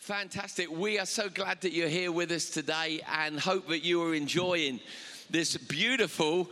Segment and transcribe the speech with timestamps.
[0.00, 0.70] Fantastic.
[0.70, 4.14] We are so glad that you're here with us today and hope that you are
[4.14, 4.80] enjoying
[5.28, 6.48] this beautiful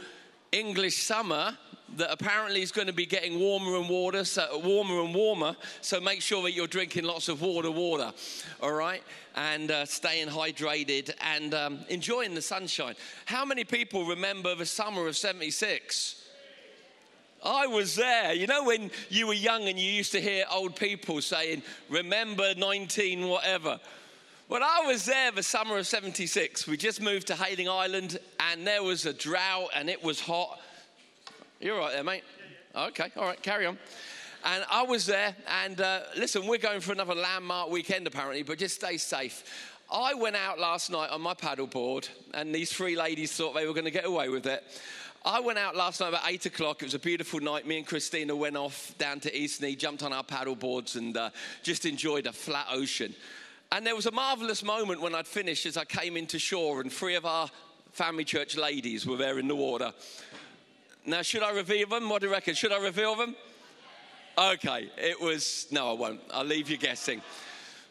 [0.52, 1.57] English summer
[1.97, 5.57] that apparently is going to be getting warmer and water, so warmer and warmer.
[5.81, 8.12] So make sure that you're drinking lots of water, water,
[8.62, 9.02] all right,
[9.34, 12.96] and uh, staying hydrated and um, enjoying the sunshine.
[13.24, 16.27] How many people remember the summer of '76?
[17.43, 18.32] I was there.
[18.32, 22.54] You know, when you were young and you used to hear old people saying, Remember
[22.57, 23.79] 19 whatever.
[24.49, 26.67] Well, I was there the summer of 76.
[26.67, 30.59] We just moved to Hayling Island and there was a drought and it was hot.
[31.61, 32.25] You're right there, mate.
[32.75, 33.79] Okay, all right, carry on.
[34.45, 35.34] And I was there,
[35.65, 39.75] and uh, listen, we're going for another landmark weekend apparently, but just stay safe.
[39.91, 43.73] I went out last night on my paddleboard, and these three ladies thought they were
[43.73, 44.62] going to get away with it.
[45.29, 46.81] I went out last night about eight o'clock.
[46.81, 47.67] It was a beautiful night.
[47.67, 51.29] Me and Christina went off down to Eastney, jumped on our paddle boards, and uh,
[51.63, 53.15] just enjoyed a flat ocean.
[53.71, 56.91] And there was a marvelous moment when I'd finished as I came into shore, and
[56.91, 57.51] three of our
[57.93, 59.93] family church ladies were there in the water.
[61.05, 62.09] Now, should I reveal them?
[62.09, 62.55] What do you reckon?
[62.55, 63.37] Should I reveal them?
[64.39, 66.20] Okay, it was, no, I won't.
[66.33, 67.20] I'll leave you guessing.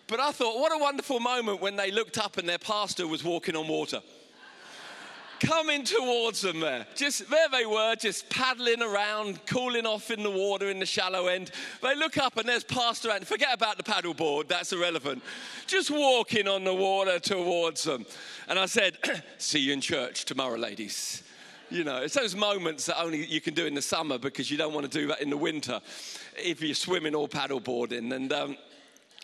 [0.07, 3.23] But I thought, what a wonderful moment when they looked up and their pastor was
[3.23, 4.01] walking on water
[5.39, 6.85] coming towards them there.
[6.95, 11.27] Just there they were, just paddling around, cooling off in the water in the shallow
[11.27, 11.51] end.
[11.81, 13.25] They look up and there's Pastor Andy.
[13.25, 15.23] Forget about the paddleboard, that's irrelevant.
[15.65, 18.05] Just walking on the water towards them.
[18.47, 18.97] And I said,
[19.37, 21.23] See you in church tomorrow, ladies.
[21.69, 24.57] You know, it's those moments that only you can do in the summer because you
[24.57, 25.81] don't want to do that in the winter
[26.37, 28.13] if you're swimming or paddleboarding.
[28.13, 28.57] And um,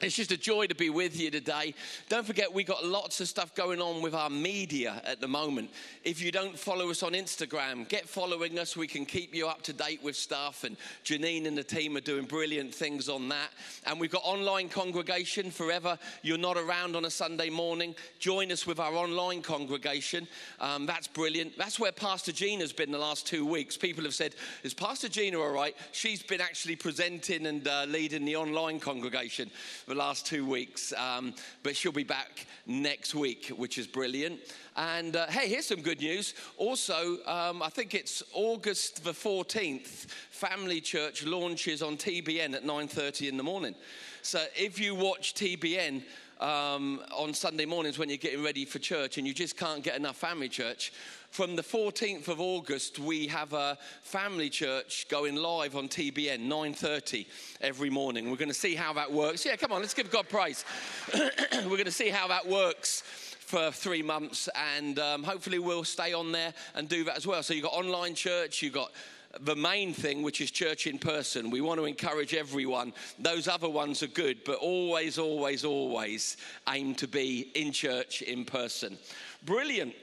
[0.03, 1.73] it's just a joy to be with you today.
[2.09, 5.69] Don't forget, we got lots of stuff going on with our media at the moment.
[6.03, 8.75] If you don't follow us on Instagram, get following us.
[8.75, 10.65] We can keep you up to date with stuff.
[10.65, 13.49] And Janine and the team are doing brilliant things on that.
[13.85, 15.97] And we've got online congregation forever.
[16.21, 17.95] You're not around on a Sunday morning.
[18.19, 20.27] Join us with our online congregation.
[20.59, 21.57] Um, that's brilliant.
[21.57, 23.77] That's where Pastor Gina's been the last two weeks.
[23.77, 25.75] People have said, Is Pastor Gina all right?
[25.93, 29.49] She's been actually presenting and uh, leading the online congregation
[29.93, 34.39] the last two weeks, um, but she'll be back next week, which is brilliant.
[34.75, 36.33] And uh, hey, here's some good news.
[36.57, 40.07] Also, um, I think it's August the 14th.
[40.31, 43.75] Family Church launches on TBN at 9:30 in the morning.
[44.23, 46.01] So if you watch TBN,
[46.39, 49.95] um, on Sunday mornings when you're getting ready for church and you just can't get
[49.95, 50.91] enough family church,
[51.33, 57.25] from the 14th of August, we have a family church going live on TBN 9:30
[57.59, 58.29] every morning.
[58.29, 59.43] We're going to see how that works.
[59.43, 60.63] Yeah, come on, let's give God praise.
[61.15, 63.01] We're going to see how that works
[63.39, 67.41] for three months, and um, hopefully we'll stay on there and do that as well.
[67.41, 68.91] So you've got online church, you've got
[69.39, 71.49] the main thing, which is church in person.
[71.49, 72.93] We want to encourage everyone.
[73.17, 76.37] Those other ones are good, but always, always, always
[76.69, 78.99] aim to be in church in person.
[79.43, 79.95] Brilliant.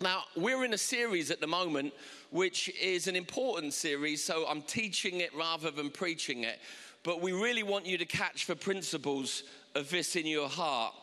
[0.00, 1.94] Now, we're in a series at the moment
[2.30, 6.58] which is an important series, so I'm teaching it rather than preaching it.
[7.04, 9.44] But we really want you to catch the principles
[9.76, 10.94] of this in your heart.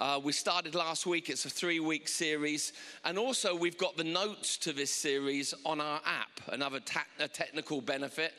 [0.00, 2.72] Uh, we started last week, it's a three week series.
[3.04, 7.82] And also, we've got the notes to this series on our app, another ta- technical
[7.82, 8.32] benefit.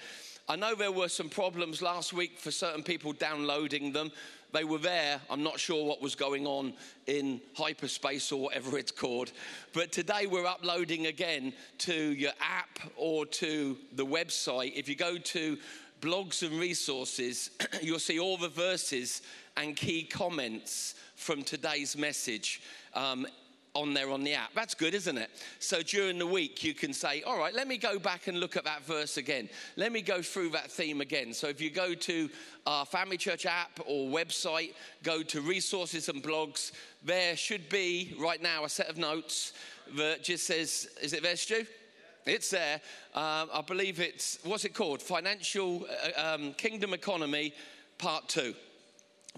[0.47, 4.11] I know there were some problems last week for certain people downloading them.
[4.51, 5.21] They were there.
[5.29, 6.73] I'm not sure what was going on
[7.05, 9.31] in hyperspace or whatever it's called.
[9.73, 14.73] But today we're uploading again to your app or to the website.
[14.75, 15.57] If you go to
[16.01, 17.51] blogs and resources,
[17.81, 19.21] you'll see all the verses
[19.55, 22.61] and key comments from today's message.
[22.95, 23.27] Um,
[23.75, 24.53] on there on the app.
[24.53, 25.29] That's good, isn't it?
[25.59, 28.57] So during the week, you can say, All right, let me go back and look
[28.57, 29.49] at that verse again.
[29.75, 31.33] Let me go through that theme again.
[31.33, 32.29] So if you go to
[32.65, 36.71] our Family Church app or website, go to resources and blogs,
[37.03, 39.53] there should be right now a set of notes
[39.97, 41.65] that just says, Is it there, Stu?
[42.25, 42.81] It's there.
[43.15, 45.01] Um, I believe it's, what's it called?
[45.01, 45.85] Financial
[46.17, 47.53] uh, um, Kingdom Economy,
[47.97, 48.53] Part 2.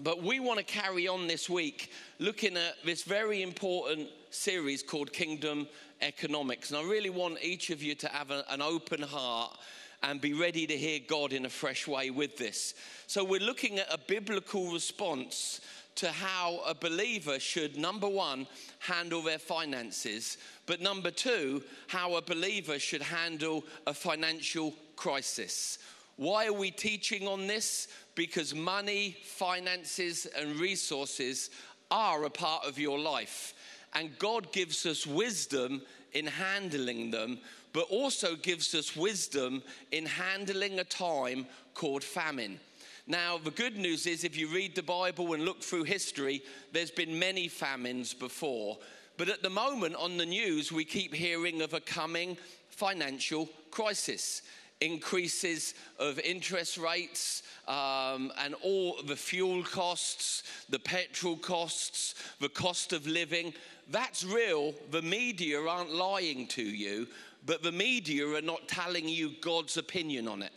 [0.02, 5.12] But we want to carry on this week looking at this very important series called
[5.12, 5.68] Kingdom
[6.00, 6.70] Economics.
[6.70, 9.56] And I really want each of you to have a, an open heart
[10.02, 12.74] and be ready to hear God in a fresh way with this.
[13.06, 15.60] So, we're looking at a biblical response
[15.94, 18.46] to how a believer should, number one,
[18.78, 25.78] handle their finances, but number two, how a believer should handle a financial crisis.
[26.16, 27.88] Why are we teaching on this?
[28.14, 31.50] Because money, finances, and resources
[31.90, 33.54] are a part of your life.
[33.94, 37.38] And God gives us wisdom in handling them,
[37.72, 42.58] but also gives us wisdom in handling a time called famine.
[43.06, 46.42] Now, the good news is if you read the Bible and look through history,
[46.72, 48.78] there's been many famines before.
[49.16, 52.36] But at the moment on the news, we keep hearing of a coming
[52.70, 54.42] financial crisis
[54.82, 62.92] increases of interest rates um, and all the fuel costs, the petrol costs, the cost
[62.92, 63.54] of living.
[63.92, 64.72] That's real.
[64.90, 67.06] The media aren't lying to you,
[67.44, 70.52] but the media are not telling you God's opinion on it.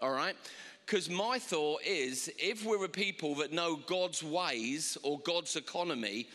[0.00, 0.34] All right?
[0.86, 6.28] Because my thought is if we're a people that know God's ways or God's economy,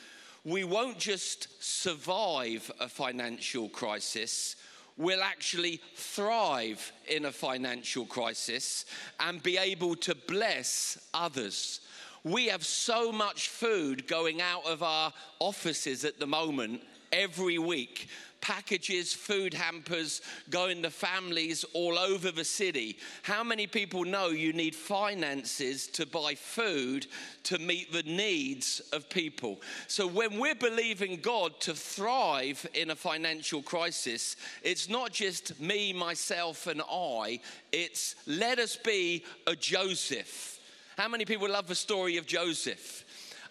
[0.46, 4.58] we won't just survive a financial crisis,
[4.98, 8.86] we'll actually thrive in a financial crisis
[9.20, 11.80] and be able to bless others.
[12.24, 16.82] We have so much food going out of our offices at the moment
[17.12, 18.08] every week
[18.42, 22.98] packages, food hampers going to families all over the city.
[23.22, 27.08] How many people know you need finances to buy food
[27.44, 29.62] to meet the needs of people?
[29.88, 35.94] So when we're believing God to thrive in a financial crisis, it's not just me,
[35.94, 37.40] myself, and I,
[37.72, 40.51] it's let us be a Joseph.
[40.98, 43.06] How many people love the story of Joseph?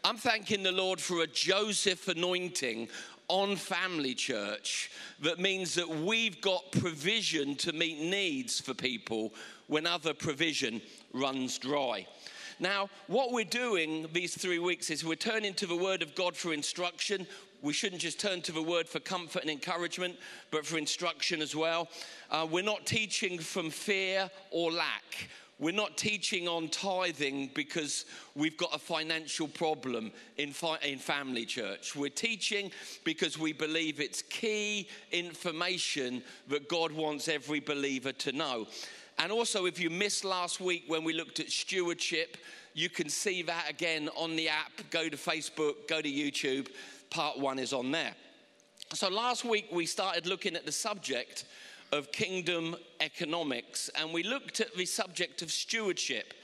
[0.04, 2.88] I'm thanking the Lord for a Joseph anointing
[3.28, 4.90] on Family Church
[5.22, 9.32] that means that we've got provision to meet needs for people
[9.68, 10.82] when other provision
[11.14, 12.06] runs dry.
[12.58, 16.36] Now, what we're doing these three weeks is we're turning to the Word of God
[16.36, 17.26] for instruction.
[17.62, 20.16] We shouldn't just turn to the Word for comfort and encouragement,
[20.50, 21.88] but for instruction as well.
[22.30, 25.30] Uh, we're not teaching from fear or lack.
[25.60, 31.44] We're not teaching on tithing because we've got a financial problem in, fi- in family
[31.44, 31.94] church.
[31.94, 32.72] We're teaching
[33.04, 38.68] because we believe it's key information that God wants every believer to know.
[39.18, 42.38] And also, if you missed last week when we looked at stewardship,
[42.72, 44.72] you can see that again on the app.
[44.88, 46.68] Go to Facebook, go to YouTube.
[47.10, 48.14] Part one is on there.
[48.94, 51.44] So, last week we started looking at the subject
[51.92, 56.34] of kingdom economics, and we looked at the subject of stewardship.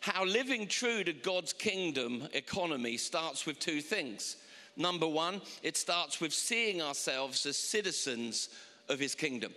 [0.00, 4.36] How living true to God's kingdom economy starts with two things.
[4.76, 8.48] Number one, it starts with seeing ourselves as citizens
[8.88, 9.52] of his kingdom.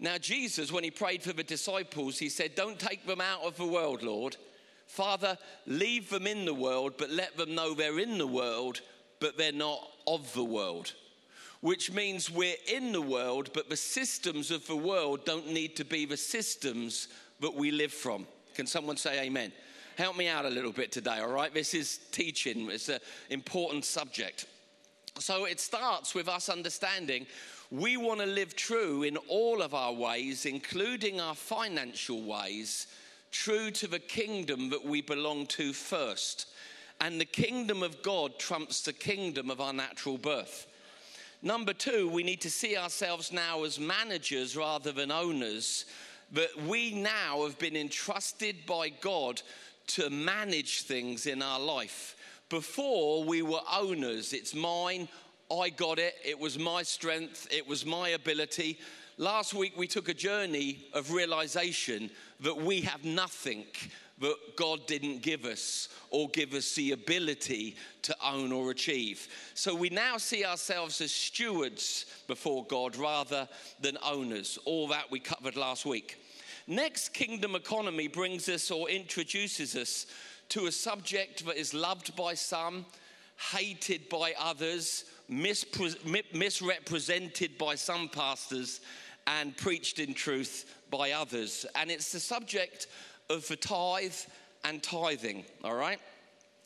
[0.00, 3.56] Now, Jesus, when he prayed for the disciples, he said, Don't take them out of
[3.56, 4.36] the world, Lord.
[4.86, 5.36] Father,
[5.66, 8.80] leave them in the world, but let them know they're in the world,
[9.20, 10.92] but they're not of the world
[11.60, 15.84] which means we're in the world, but the systems of the world don't need to
[15.84, 17.08] be the systems
[17.40, 18.26] that we live from.
[18.54, 19.52] Can someone say amen?
[19.96, 21.52] Help me out a little bit today, all right?
[21.52, 23.00] This is teaching, it's an
[23.30, 24.46] important subject.
[25.18, 27.26] So it starts with us understanding
[27.70, 32.86] we want to live true in all of our ways, including our financial ways,
[33.30, 36.46] true to the kingdom that we belong to first.
[37.00, 40.67] And the kingdom of God trumps the kingdom of our natural birth.
[41.42, 45.84] Number two, we need to see ourselves now as managers rather than owners.
[46.32, 49.40] But we now have been entrusted by God
[49.88, 52.16] to manage things in our life.
[52.48, 55.08] Before we were owners, it's mine,
[55.50, 58.78] I got it, it was my strength, it was my ability.
[59.16, 63.64] Last week we took a journey of realization that we have nothing
[64.20, 69.28] that God didn't give us or give us the ability to own or achieve.
[69.54, 73.48] So we now see ourselves as stewards before God rather
[73.80, 74.58] than owners.
[74.64, 76.20] All that we covered last week.
[76.66, 80.06] Next, kingdom economy brings us or introduces us
[80.50, 82.84] to a subject that is loved by some,
[83.52, 88.80] hated by others, misrepresented by some pastors,
[89.26, 91.66] and preached in truth by others.
[91.74, 92.86] And it's the subject
[93.30, 94.14] of the tithe
[94.64, 96.00] and tithing, all right?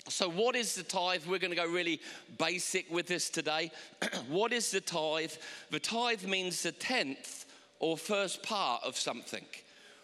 [0.09, 1.27] So, what is the tithe?
[1.27, 2.01] We're going to go really
[2.39, 3.71] basic with this today.
[4.29, 5.33] what is the tithe?
[5.71, 7.47] The tithe means the tenth
[7.79, 9.45] or first part of something.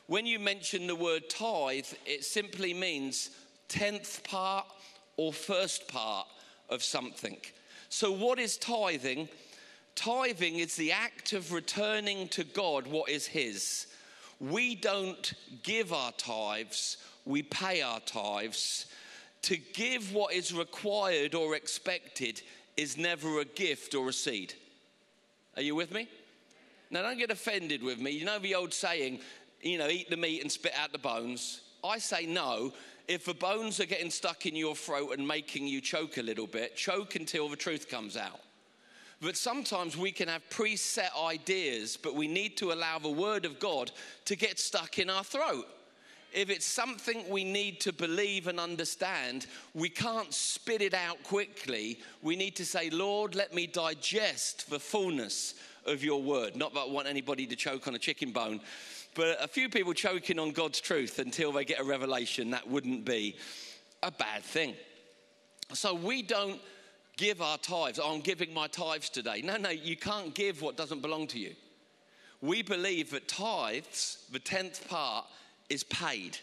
[0.06, 3.30] When you mention the word tithe, it simply means
[3.68, 4.66] tenth part
[5.16, 6.28] or first part
[6.70, 7.36] of something.
[7.88, 9.28] So, what is tithing?
[9.96, 13.88] Tithing is the act of returning to God what is His
[14.40, 18.86] we don't give our tithes, we pay our tithes.
[19.42, 22.42] To give what is required or expected
[22.76, 24.54] is never a gift or a seed.
[25.56, 26.08] Are you with me?
[26.90, 28.12] Now, don't get offended with me.
[28.12, 29.20] You know the old saying,
[29.60, 31.60] you know, eat the meat and spit out the bones?
[31.84, 32.72] I say no.
[33.06, 36.46] If the bones are getting stuck in your throat and making you choke a little
[36.46, 38.40] bit, choke until the truth comes out.
[39.20, 43.58] But sometimes we can have preset ideas, but we need to allow the Word of
[43.58, 43.90] God
[44.26, 45.66] to get stuck in our throat.
[46.32, 51.98] if it's something we need to believe and understand, we can't spit it out quickly.
[52.22, 55.54] We need to say, Lord, let me digest the fullness
[55.86, 56.54] of your word.
[56.54, 58.60] Not that I want anybody to choke on a chicken bone,
[59.14, 63.04] but a few people choking on God's truth until they get a revelation, that wouldn't
[63.04, 63.36] be
[64.02, 64.74] a bad thing.
[65.72, 66.60] So we don't
[67.18, 68.00] give our tithes.
[68.02, 69.42] Oh, I'm giving my tithes today.
[69.42, 71.54] No, no, you can't give what doesn't belong to you.
[72.40, 75.26] We believe that tithes, the tenth part,
[75.68, 76.38] is paid,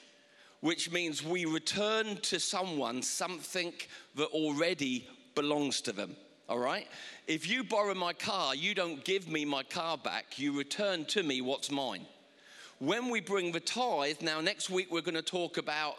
[0.60, 3.74] which means we return to someone something
[4.16, 6.16] that already belongs to them.
[6.48, 6.88] All right?
[7.28, 11.24] If you borrow my car, you don't give me my car back, you return to
[11.24, 12.06] me what's mine.
[12.80, 15.96] When we bring the tithe, now next week we're going to talk about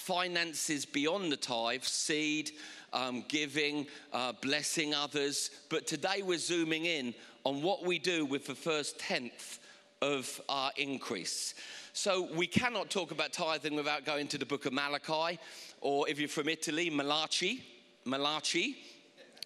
[0.00, 2.50] finances beyond the tithe, seed,
[2.92, 5.50] um, giving, uh, blessing others.
[5.68, 7.14] But today we're zooming in
[7.44, 9.58] on what we do with the first tenth
[10.02, 11.54] of our increase.
[11.92, 15.38] So we cannot talk about tithing without going to the book of Malachi,
[15.80, 17.62] or if you're from Italy, Malachi.
[18.04, 18.76] Malachi.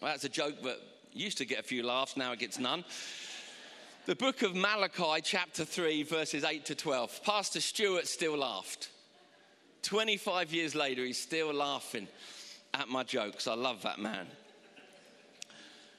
[0.00, 0.78] Well, that's a joke that
[1.12, 2.84] used to get a few laughs, now it gets none.
[4.06, 7.22] The book of Malachi, chapter 3, verses 8 to 12.
[7.24, 8.90] Pastor Stewart still laughed.
[9.84, 12.08] 25 years later, he's still laughing
[12.72, 13.46] at my jokes.
[13.46, 14.26] I love that man.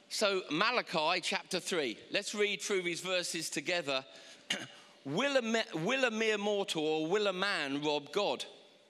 [0.08, 1.96] So, Malachi chapter 3.
[2.12, 4.04] Let's read through these verses together.
[5.04, 8.44] will, a, will a mere mortal or will a man rob God?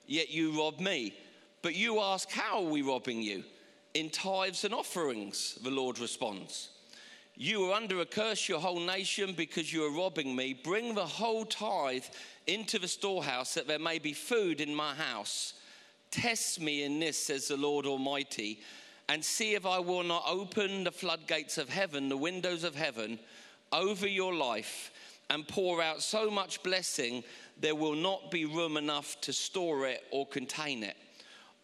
[0.05, 1.13] Yet you rob me.
[1.61, 3.43] But you ask, How are we robbing you?
[3.93, 6.69] In tithes and offerings, the Lord responds.
[7.35, 10.53] You are under a curse, your whole nation, because you are robbing me.
[10.53, 12.05] Bring the whole tithe
[12.47, 15.53] into the storehouse, that there may be food in my house.
[16.11, 18.59] Test me in this, says the Lord Almighty,
[19.09, 23.19] and see if I will not open the floodgates of heaven, the windows of heaven,
[23.71, 24.91] over your life,
[25.29, 27.23] and pour out so much blessing
[27.59, 30.95] there will not be room enough to store it or contain it.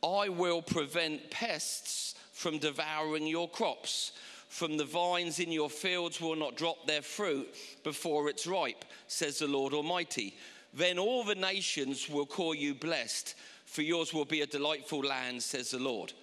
[0.03, 4.11] I will prevent pests from devouring your crops
[4.53, 7.47] from the vines in your fields will not drop their fruit
[7.83, 10.37] before it's ripe, says the Lord Almighty.
[10.73, 15.43] Then all the nations will call you blessed, for yours will be a delightful land,
[15.43, 16.13] says the Lord.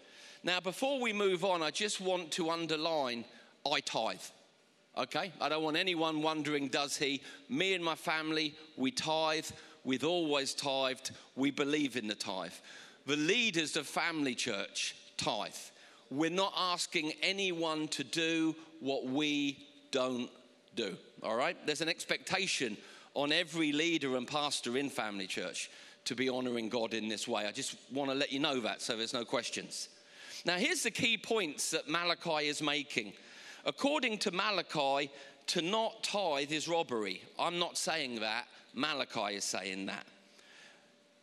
[0.42, 3.25] Now, before we move on, I just want to underline
[3.71, 4.21] I tithe.
[4.97, 5.33] Okay?
[5.40, 7.23] I don't want anyone wondering, does he?
[7.49, 9.47] Me and my family, we tithe.
[9.85, 11.12] We've always tithed.
[11.37, 12.52] We believe in the tithe.
[13.07, 15.52] The leaders of Family Church tithe.
[16.11, 19.59] We're not asking anyone to do what we
[19.90, 20.30] don't
[20.75, 20.97] do.
[21.23, 21.57] All right?
[21.66, 22.76] There's an expectation
[23.14, 25.71] on every leader and pastor in Family Church
[26.05, 27.47] to be honoring God in this way.
[27.47, 29.88] I just want to let you know that so there's no questions.
[30.45, 33.12] Now, here's the key points that Malachi is making.
[33.67, 35.11] According to Malachi,
[35.49, 37.23] to not tithe is robbery.
[37.38, 40.07] I'm not saying that, Malachi is saying that.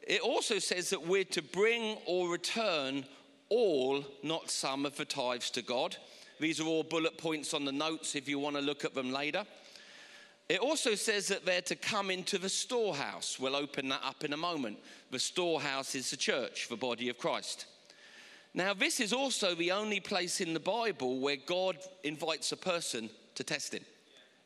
[0.02, 3.06] It also says that we're to bring or return
[3.50, 5.98] all, not some, of the tithes to God.
[6.40, 9.12] These are all bullet points on the notes if you want to look at them
[9.12, 9.46] later.
[10.50, 13.38] It also says that they're to come into the storehouse.
[13.38, 14.78] We'll open that up in a moment.
[15.12, 17.66] The storehouse is the church, the body of Christ.
[18.54, 23.10] Now, this is also the only place in the Bible where God invites a person
[23.36, 23.84] to test him.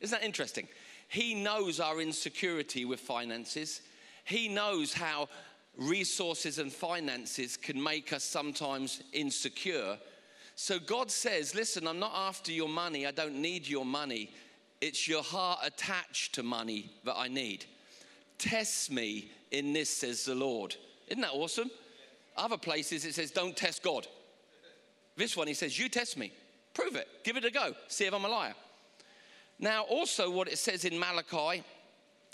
[0.00, 0.66] Isn't that interesting?
[1.08, 3.80] He knows our insecurity with finances.
[4.24, 5.28] He knows how
[5.76, 9.96] resources and finances can make us sometimes insecure.
[10.56, 13.06] So God says, Listen, I'm not after your money.
[13.06, 14.30] I don't need your money.
[14.82, 17.66] It's your heart attached to money that I need.
[18.36, 20.74] Test me in this, says the Lord.
[21.06, 21.70] Isn't that awesome?
[22.36, 24.08] Other places it says, Don't test God.
[25.16, 26.32] This one, he says, You test me.
[26.74, 27.06] Prove it.
[27.22, 27.74] Give it a go.
[27.86, 28.54] See if I'm a liar.
[29.60, 31.62] Now, also, what it says in Malachi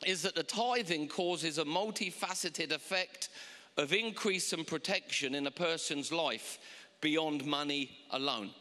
[0.06, 3.28] is that the tithing causes a multifaceted effect
[3.76, 6.58] of increase and protection in a person's life
[7.02, 8.52] beyond money alone.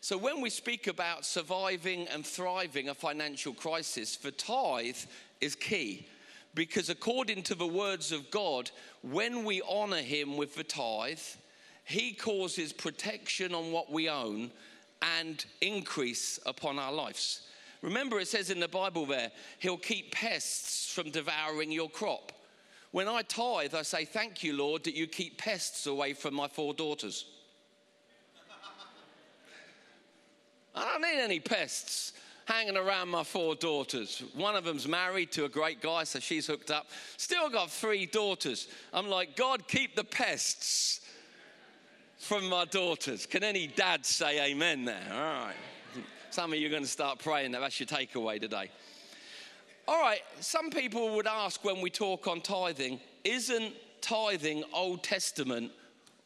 [0.00, 4.96] So, when we speak about surviving and thriving a financial crisis, the tithe
[5.40, 6.06] is key
[6.54, 8.70] because, according to the words of God,
[9.02, 11.18] when we honor Him with the tithe,
[11.84, 14.52] He causes protection on what we own
[15.02, 17.42] and increase upon our lives.
[17.82, 22.32] Remember, it says in the Bible there, He'll keep pests from devouring your crop.
[22.92, 26.46] When I tithe, I say, Thank you, Lord, that you keep pests away from my
[26.46, 27.24] four daughters.
[30.78, 32.12] I don't need any pests
[32.44, 34.22] hanging around my four daughters.
[34.34, 36.86] One of them's married to a great guy, so she's hooked up.
[37.16, 38.68] Still got three daughters.
[38.92, 41.00] I'm like, God, keep the pests
[42.18, 43.26] from my daughters.
[43.26, 45.02] Can any dad say amen there?
[45.12, 45.54] All right.
[46.30, 48.70] Some of you are going to start praying that that's your takeaway today.
[49.88, 55.72] All right, some people would ask when we talk on tithing, isn't tithing Old Testament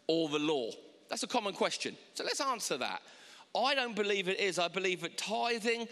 [0.09, 0.71] or the law?
[1.09, 1.97] That's a common question.
[2.15, 3.03] So let's answer that.
[3.55, 4.59] I don't believe it is.
[4.59, 5.89] I believe that tithing,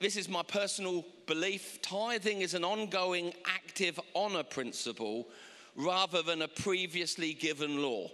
[0.00, 5.28] this is my personal belief, tithing is an ongoing active honor principle
[5.76, 8.10] rather than a previously given law.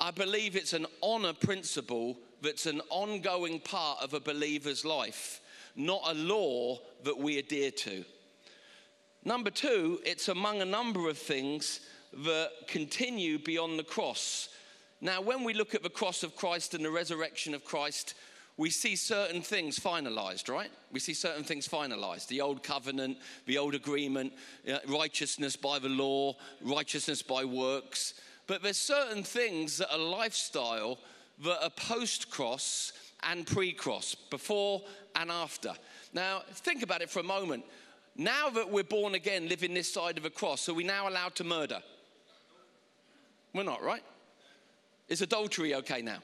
[0.00, 5.40] I believe it's an honor principle that's an ongoing part of a believer's life,
[5.76, 8.04] not a law that we adhere to.
[9.24, 11.80] Number two, it's among a number of things
[12.24, 14.48] that continue beyond the cross.
[15.00, 18.14] Now, when we look at the cross of Christ and the resurrection of Christ,
[18.56, 20.70] we see certain things finalized, right?
[20.90, 22.26] We see certain things finalized.
[22.26, 24.32] The old covenant, the old agreement,
[24.68, 28.14] uh, righteousness by the law, righteousness by works.
[28.48, 30.98] But there's certain things that are lifestyle
[31.44, 34.82] that are post cross and pre cross, before
[35.14, 35.72] and after.
[36.12, 37.64] Now, think about it for a moment.
[38.16, 41.36] Now that we're born again, living this side of a cross, are we now allowed
[41.36, 41.80] to murder?
[43.54, 44.02] We're not, right?
[45.08, 46.18] Is adultery okay now?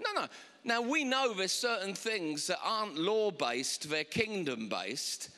[0.00, 0.26] No, no.
[0.64, 5.30] Now we know there's certain things that aren't law based, they're kingdom based.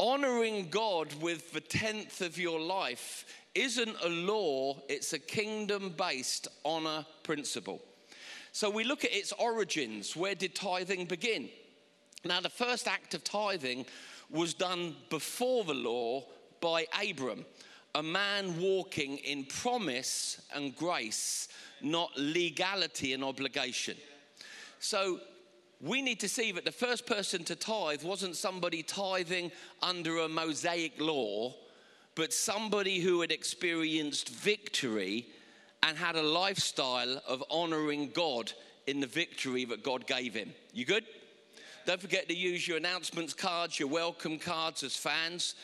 [0.00, 6.48] Honoring God with the tenth of your life isn't a law, it's a kingdom based
[6.64, 7.80] honor principle.
[8.50, 10.16] So we look at its origins.
[10.16, 11.48] Where did tithing begin?
[12.24, 13.86] Now, the first act of tithing
[14.30, 16.24] was done before the law
[16.60, 17.44] by Abram,
[17.94, 21.48] a man walking in promise and grace,
[21.80, 23.96] not legality and obligation.
[24.80, 25.20] So
[25.80, 30.28] we need to see that the first person to tithe wasn't somebody tithing under a
[30.28, 31.54] Mosaic law,
[32.14, 35.26] but somebody who had experienced victory
[35.82, 38.52] and had a lifestyle of honoring God
[38.86, 40.52] in the victory that God gave him.
[40.72, 41.04] You good?
[41.86, 45.54] Don't forget to use your announcements cards, your welcome cards as fans.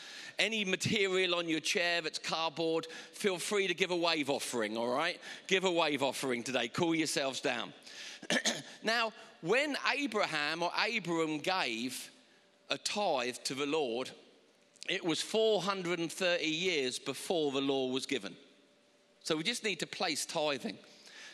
[0.41, 4.91] Any material on your chair that's cardboard, feel free to give a wave offering, all
[4.91, 5.19] right?
[5.45, 6.67] Give a wave offering today.
[6.67, 7.71] Cool yourselves down.
[8.83, 12.09] now, when Abraham or Abram gave
[12.71, 14.09] a tithe to the Lord,
[14.89, 18.35] it was 430 years before the law was given.
[19.23, 20.77] So we just need to place tithing.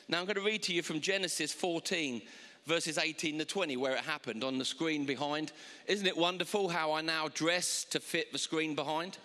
[0.10, 2.22] Now I'm going to read to you from Genesis 14,
[2.68, 5.54] verses 18 to 20, where it happened on the screen behind.
[5.88, 9.18] Isn't it wonderful how I now dress to fit the screen behind?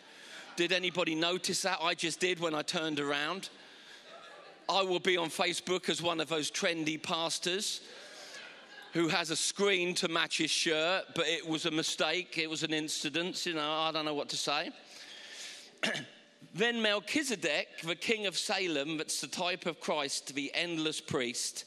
[0.55, 1.78] Did anybody notice that?
[1.83, 3.50] I just did when I turned around.
[4.68, 7.81] I will be on Facebook as one of those trendy pastors
[8.92, 12.38] who has a screen to match his shirt, but it was a mistake.
[12.38, 13.44] It was an incident.
[13.44, 14.70] You know, I don't know what to say.
[16.55, 21.64] then Melchizedek, the king of Salem, that's the type of Christ, the endless priest,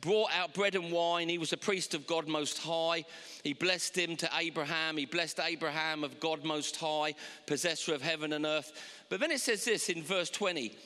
[0.00, 1.28] brought out bread and wine.
[1.28, 3.04] He was a priest of God Most High.
[3.42, 4.96] He blessed him to Abraham.
[4.96, 7.14] He blessed Abraham of God Most High,
[7.46, 8.72] possessor of heaven and earth.
[9.08, 10.76] But then it says this in verse 20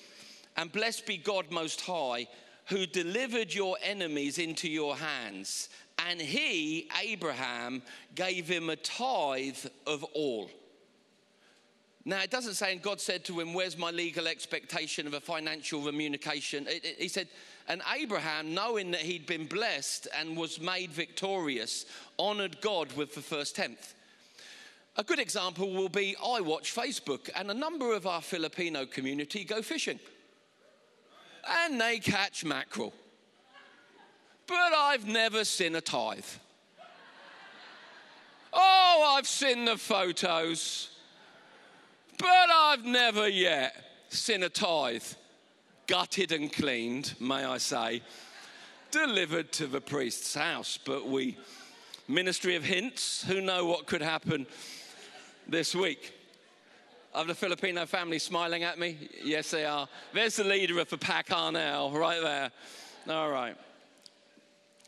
[0.56, 2.26] And blessed be God Most High
[2.66, 5.68] who delivered your enemies into your hands.
[5.98, 7.82] And he, Abraham,
[8.14, 10.50] gave him a tithe of all.
[12.06, 15.20] Now, it doesn't say, and God said to him, Where's my legal expectation of a
[15.20, 16.66] financial remuneration?
[16.98, 17.28] He said,
[17.66, 21.86] And Abraham, knowing that he'd been blessed and was made victorious,
[22.18, 23.94] honored God with the first tenth.
[24.96, 29.44] A good example will be I watch Facebook, and a number of our Filipino community
[29.44, 29.98] go fishing
[31.48, 32.92] and they catch mackerel.
[34.46, 36.24] But I've never seen a tithe.
[38.52, 40.90] Oh, I've seen the photos,
[42.18, 43.74] but I've never yet
[44.10, 45.02] seen a tithe
[45.86, 48.02] gutted and cleaned, may I say,
[48.90, 50.78] delivered to the priest's house.
[50.84, 51.36] But we,
[52.08, 54.46] ministry of hints, who know what could happen
[55.48, 56.12] this week?
[57.14, 58.98] of the Filipino family smiling at me?
[59.22, 59.88] Yes, they are.
[60.12, 62.50] There's the leader of the pack now, right there.
[63.08, 63.56] All right.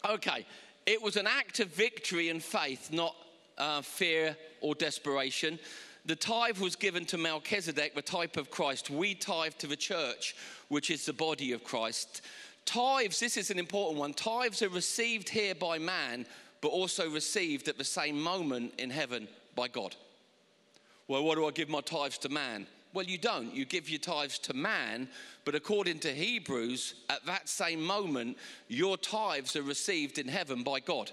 [0.09, 0.45] Okay.
[0.87, 3.15] It was an act of victory and faith, not
[3.59, 5.59] uh, fear or desperation.
[6.07, 8.91] The tithe was given to Melchizedek, the type of Christ.
[8.91, 10.37] We tithe to the church,
[10.69, 12.23] which is the body of Christ.
[12.65, 14.15] Tithes, this is an important one.
[14.15, 16.25] Tithes are received here by man,
[16.61, 19.97] but also received at the same moment in heaven by God.
[21.09, 22.69] Well, what do I give my tithes to man?
[22.93, 23.53] Well, you don't.
[23.53, 25.09] You give your tithes to man,
[25.45, 28.39] but according to Hebrews, at that same moment,
[28.69, 31.11] your tithes are received in heaven by God.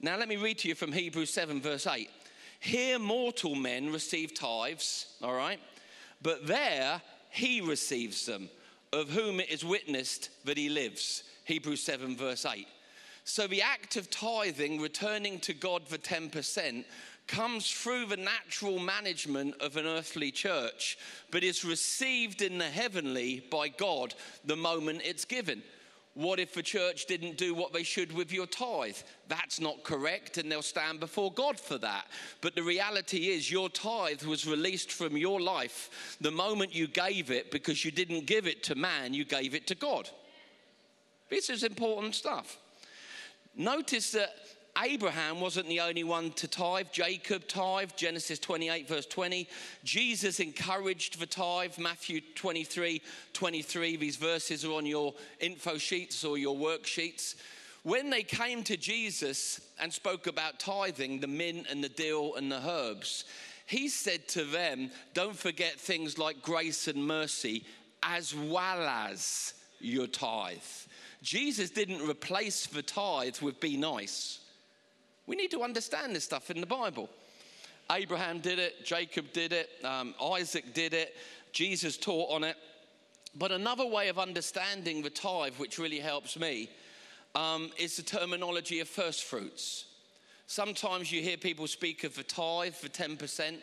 [0.00, 2.08] Now, let me read to you from Hebrews 7, verse 8.
[2.62, 5.58] Here, mortal men receive tithes, all right,
[6.22, 8.48] but there he receives them,
[8.92, 11.24] of whom it is witnessed that he lives.
[11.44, 12.68] Hebrews 7, verse 8.
[13.24, 16.84] So, the act of tithing, returning to God for 10%,
[17.26, 20.98] comes through the natural management of an earthly church,
[21.32, 25.64] but is received in the heavenly by God the moment it's given.
[26.14, 28.96] What if the church didn't do what they should with your tithe?
[29.28, 32.06] That's not correct, and they'll stand before God for that.
[32.42, 37.30] But the reality is, your tithe was released from your life the moment you gave
[37.30, 40.10] it because you didn't give it to man, you gave it to God.
[41.30, 42.58] This is important stuff.
[43.56, 44.34] Notice that
[44.80, 46.86] Abraham wasn't the only one to tithe.
[46.92, 49.46] Jacob tithe, Genesis 28, verse 20.
[49.84, 53.02] Jesus encouraged the tithe, Matthew 23,
[53.34, 53.96] 23.
[53.96, 57.34] These verses are on your info sheets or your worksheets.
[57.82, 62.50] When they came to Jesus and spoke about tithing, the mint and the dill and
[62.50, 63.24] the herbs,
[63.66, 67.66] he said to them, Don't forget things like grace and mercy,
[68.02, 70.58] as well as your tithe.
[71.22, 74.38] Jesus didn't replace the tithe with be nice.
[75.26, 77.08] We need to understand this stuff in the Bible.
[77.90, 81.16] Abraham did it, Jacob did it, um, Isaac did it,
[81.52, 82.56] Jesus taught on it.
[83.34, 86.68] But another way of understanding the tithe, which really helps me,
[87.34, 89.86] um, is the terminology of first fruits.
[90.46, 93.56] Sometimes you hear people speak of the tithe for 10%,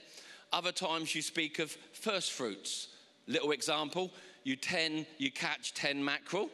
[0.51, 2.87] other times you speak of first fruits.
[3.27, 4.11] Little example
[4.43, 6.49] you, ten, you catch 10 mackerel.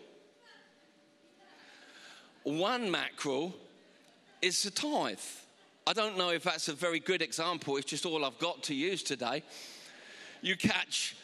[2.44, 3.56] One mackerel
[4.46, 5.18] is the tithe.
[5.88, 8.76] I don't know if that's a very good example, it's just all I've got to
[8.76, 9.44] use today.
[10.42, 11.16] You catch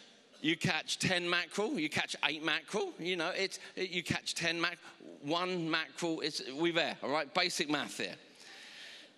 [0.41, 4.79] you catch 10 mackerel, you catch 8 mackerel, you know, it's, you catch 10 mackerel,
[5.21, 7.31] one mackerel, is, we there, all right?
[7.31, 8.15] Basic math here.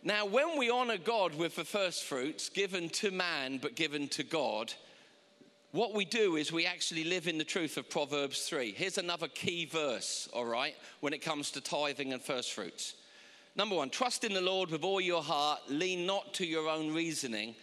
[0.04, 4.24] Now, when we honor God with the first fruits given to man but given to
[4.24, 4.74] God,
[5.72, 8.74] what we do is we actually live in the truth of Proverbs 3.
[8.74, 12.96] Here's another key verse, all right, when it comes to tithing and first fruits.
[13.56, 16.94] Number one, trust in the Lord with all your heart, lean not to your own
[16.94, 17.54] reasoning.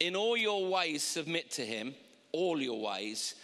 [0.00, 1.94] In all your ways, submit to Him,
[2.32, 3.34] all your ways.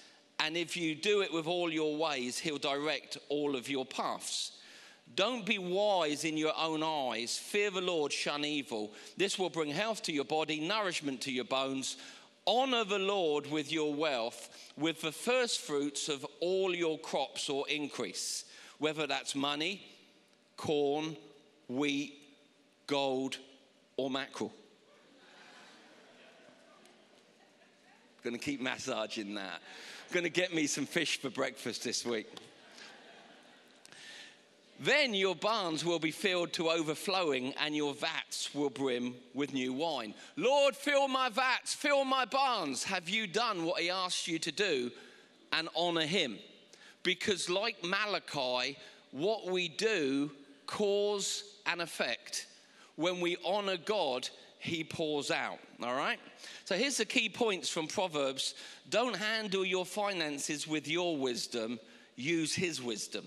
[0.41, 4.53] And if you do it with all your ways, He'll direct all of your paths.
[5.15, 7.37] Don't be wise in your own eyes.
[7.37, 8.93] Fear the Lord, shun evil.
[9.19, 11.99] This will bring health to your body, nourishment to your bones.
[12.47, 17.69] Honor the Lord with your wealth, with the first fruits of all your crops or
[17.69, 18.47] increase,
[18.79, 19.83] whether that's money,
[20.57, 21.17] corn,
[21.77, 22.15] wheat,
[22.87, 23.39] gold,
[23.97, 24.53] or mackerel.
[28.25, 29.61] To keep massaging that.
[30.13, 32.29] To get me some fish for breakfast this week.
[34.79, 39.73] Then your barns will be filled to overflowing, and your vats will brim with new
[39.73, 40.13] wine.
[40.37, 42.83] Lord, fill my vats, fill my barns.
[42.85, 44.91] Have you done what he asked you to do?
[45.53, 46.39] And honor him.
[47.05, 48.77] Because, like Malachi,
[49.13, 50.33] what we do
[50.73, 52.47] cause and effect.
[52.97, 55.59] When we honor God, He pours out.
[55.83, 56.19] All right?
[56.65, 58.55] So here's the key points from Proverbs
[58.89, 61.79] don't handle your finances with your wisdom,
[62.17, 63.27] use His wisdom.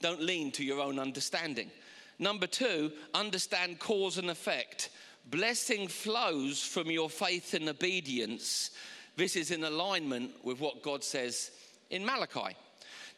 [0.00, 1.70] Don't lean to your own understanding.
[2.18, 4.90] Number two, understand cause and effect.
[5.30, 8.70] Blessing flows from your faith and obedience.
[9.16, 11.50] This is in alignment with what God says
[11.90, 12.56] in Malachi.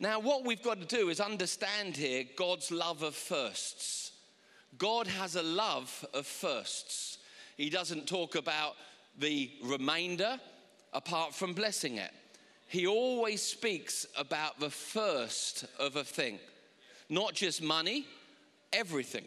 [0.00, 4.12] Now, what we've got to do is understand here God's love of firsts.
[4.76, 7.18] God has a love of firsts.
[7.56, 8.76] He doesn't talk about
[9.18, 10.38] the remainder
[10.92, 12.12] apart from blessing it.
[12.68, 16.38] He always speaks about the first of a thing,
[17.08, 18.06] not just money,
[18.72, 19.24] everything.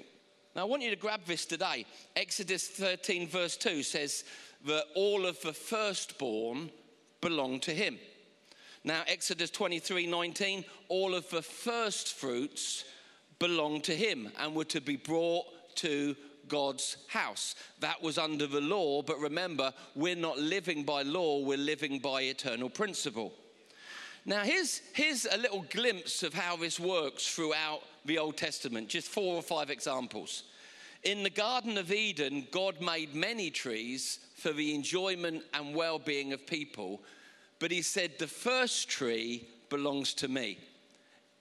[0.55, 1.85] Now, I want you to grab this today.
[2.15, 4.23] Exodus 13, verse 2 says
[4.65, 6.69] that all of the firstborn
[7.19, 7.97] belong to him.
[8.83, 12.83] Now, Exodus 23, 19, all of the first fruits
[13.37, 16.15] belonged to him and were to be brought to
[16.47, 17.55] God's house.
[17.79, 22.23] That was under the law, but remember, we're not living by law, we're living by
[22.23, 23.33] eternal principle.
[24.25, 29.07] Now, here's, here's a little glimpse of how this works throughout the Old Testament, just
[29.07, 30.43] four or five examples.
[31.03, 36.33] In the Garden of Eden, God made many trees for the enjoyment and well being
[36.33, 37.01] of people,
[37.61, 40.57] but He said, The first tree belongs to me.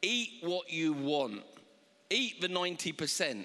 [0.03, 1.43] Eat what you want
[2.11, 3.45] eat the 90%,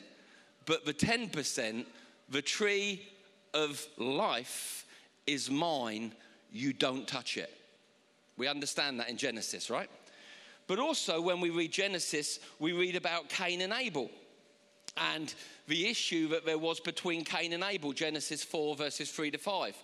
[0.66, 1.86] but the 10%,
[2.30, 3.08] the tree
[3.54, 4.86] of life
[5.28, 6.14] is mine,
[6.52, 7.52] you don't touch it.
[8.38, 9.90] We understand that in Genesis, right?
[10.68, 14.10] But also, when we read Genesis, we read about Cain and Abel
[14.98, 15.34] and
[15.68, 19.76] the issue that there was between Cain and Abel, Genesis 4, verses 3 to 5.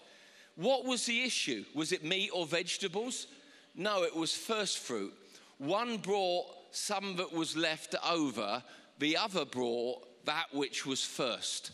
[0.56, 1.66] What was the issue?
[1.74, 3.28] Was it meat or vegetables?
[3.76, 5.14] No, it was first fruit.
[5.58, 8.64] One brought some that was left over,
[9.00, 11.72] the other brought that which was first.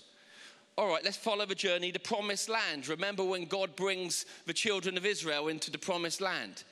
[0.78, 2.88] all right, let's follow the journey to promised land.
[2.88, 6.64] Remember when God brings the children of Israel into the promised land?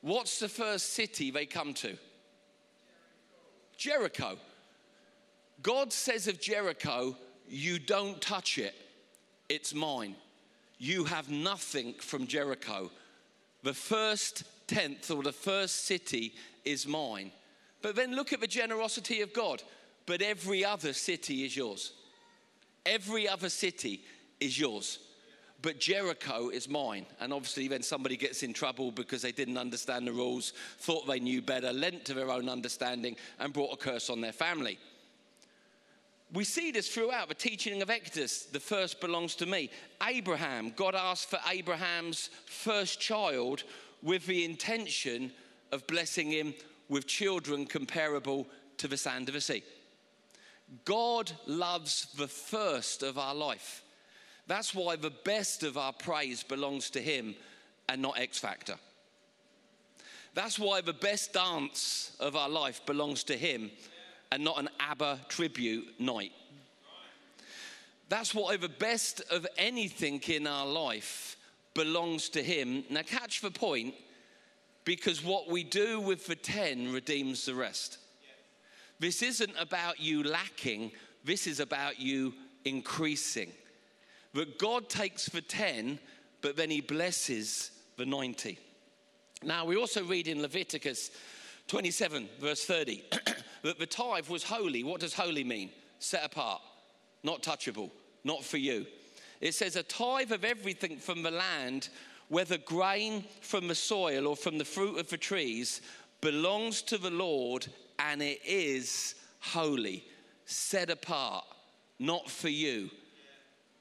[0.00, 1.96] What's the first city they come to?
[3.76, 4.38] Jericho.
[5.62, 7.16] God says of Jericho,
[7.48, 8.74] You don't touch it,
[9.48, 10.14] it's mine.
[10.78, 12.90] You have nothing from Jericho.
[13.62, 17.32] The first tenth or the first city is mine.
[17.82, 19.62] But then look at the generosity of God.
[20.06, 21.92] But every other city is yours.
[22.86, 24.02] Every other city
[24.40, 25.00] is yours.
[25.60, 27.04] But Jericho is mine.
[27.20, 31.18] And obviously, then somebody gets in trouble because they didn't understand the rules, thought they
[31.18, 34.78] knew better, lent to their own understanding, and brought a curse on their family.
[36.32, 38.44] We see this throughout the teaching of Exodus.
[38.44, 39.70] The first belongs to me.
[40.06, 43.64] Abraham, God asked for Abraham's first child
[44.02, 45.32] with the intention
[45.72, 46.54] of blessing him
[46.88, 49.62] with children comparable to the sand of the sea.
[50.84, 53.82] God loves the first of our life.
[54.46, 57.34] That's why the best of our praise belongs to Him
[57.88, 58.76] and not X Factor.
[60.34, 63.70] That's why the best dance of our life belongs to Him
[64.30, 66.32] and not an ABBA tribute night.
[68.08, 71.36] That's why the best of anything in our life
[71.74, 72.84] belongs to Him.
[72.90, 73.94] Now, catch the point
[74.84, 77.98] because what we do with the 10 redeems the rest.
[78.98, 80.92] This isn't about you lacking,
[81.24, 83.52] this is about you increasing.
[84.34, 85.98] That God takes the 10,
[86.40, 88.58] but then He blesses the 90.
[89.42, 91.10] Now, we also read in Leviticus
[91.68, 93.04] 27, verse 30,
[93.62, 94.84] that the tithe was holy.
[94.84, 95.70] What does holy mean?
[95.98, 96.62] Set apart,
[97.22, 97.90] not touchable,
[98.24, 98.86] not for you.
[99.40, 101.88] It says, a tithe of everything from the land,
[102.28, 105.80] whether grain from the soil or from the fruit of the trees,
[106.20, 107.66] belongs to the Lord
[107.98, 110.04] and it is holy,
[110.44, 111.44] set apart,
[111.98, 112.90] not for you.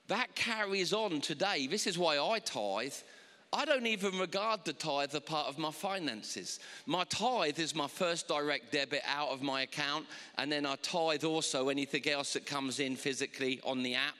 [0.07, 1.67] That carries on today.
[1.67, 2.93] This is why I tithe.
[3.53, 6.59] I don't even regard the tithe a part of my finances.
[6.85, 10.05] My tithe is my first direct debit out of my account,
[10.37, 14.15] and then I tithe also anything else that comes in physically on the app.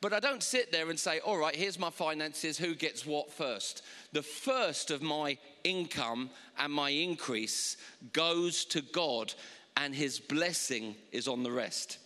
[0.00, 3.32] But I don't sit there and say, all right, here's my finances, who gets what
[3.32, 3.82] first?
[4.12, 7.76] The first of my income and my increase
[8.12, 9.34] goes to God,
[9.76, 11.98] and his blessing is on the rest.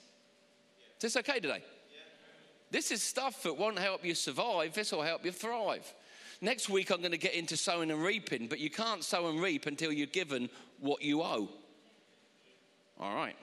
[0.97, 1.63] Is this okay today?
[2.71, 5.93] This is stuff that won't help you survive, this will help you thrive.
[6.41, 9.43] Next week, I'm going to get into sowing and reaping, but you can't sow and
[9.43, 10.49] reap until you're given
[10.79, 11.49] what you owe.
[13.01, 13.37] All right.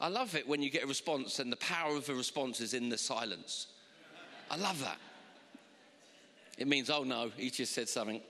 [0.00, 2.74] I love it when you get a response and the power of the response is
[2.74, 3.68] in the silence.
[4.50, 4.98] I love that.
[6.58, 8.20] It means, oh no, he just said something.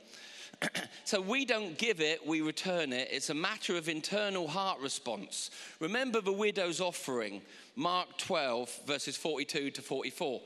[1.05, 3.09] so we don't give it, we return it.
[3.11, 5.51] It's a matter of internal heart response.
[5.81, 7.43] Remember the widow's offering,
[7.77, 10.41] Mark 12, verses 42 to 44.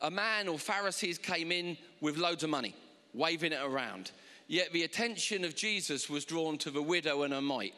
[0.00, 2.74] A man or Pharisees came in with loads of money,
[3.14, 4.12] waving it around.
[4.46, 7.74] Yet the attention of Jesus was drawn to the widow and her mite.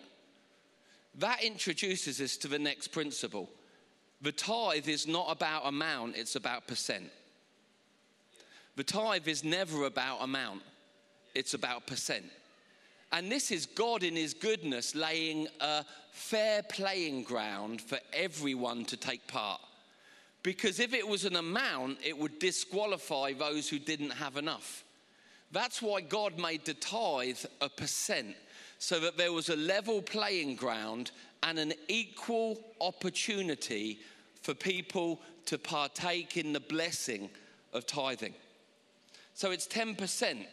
[1.18, 3.48] That introduces us to the next principle.
[4.22, 7.10] The tithe is not about amount, it's about percent.
[8.76, 10.62] The tithe is never about amount,
[11.34, 12.26] it's about percent.
[13.12, 18.96] And this is God in His goodness laying a fair playing ground for everyone to
[18.96, 19.60] take part.
[20.42, 24.84] Because if it was an amount, it would disqualify those who didn't have enough.
[25.52, 28.36] That's why God made the tithe a percent,
[28.78, 31.10] so that there was a level playing ground
[31.42, 33.98] and an equal opportunity
[34.42, 37.28] for people to partake in the blessing
[37.72, 38.34] of tithing.
[39.34, 40.46] So it's 10%,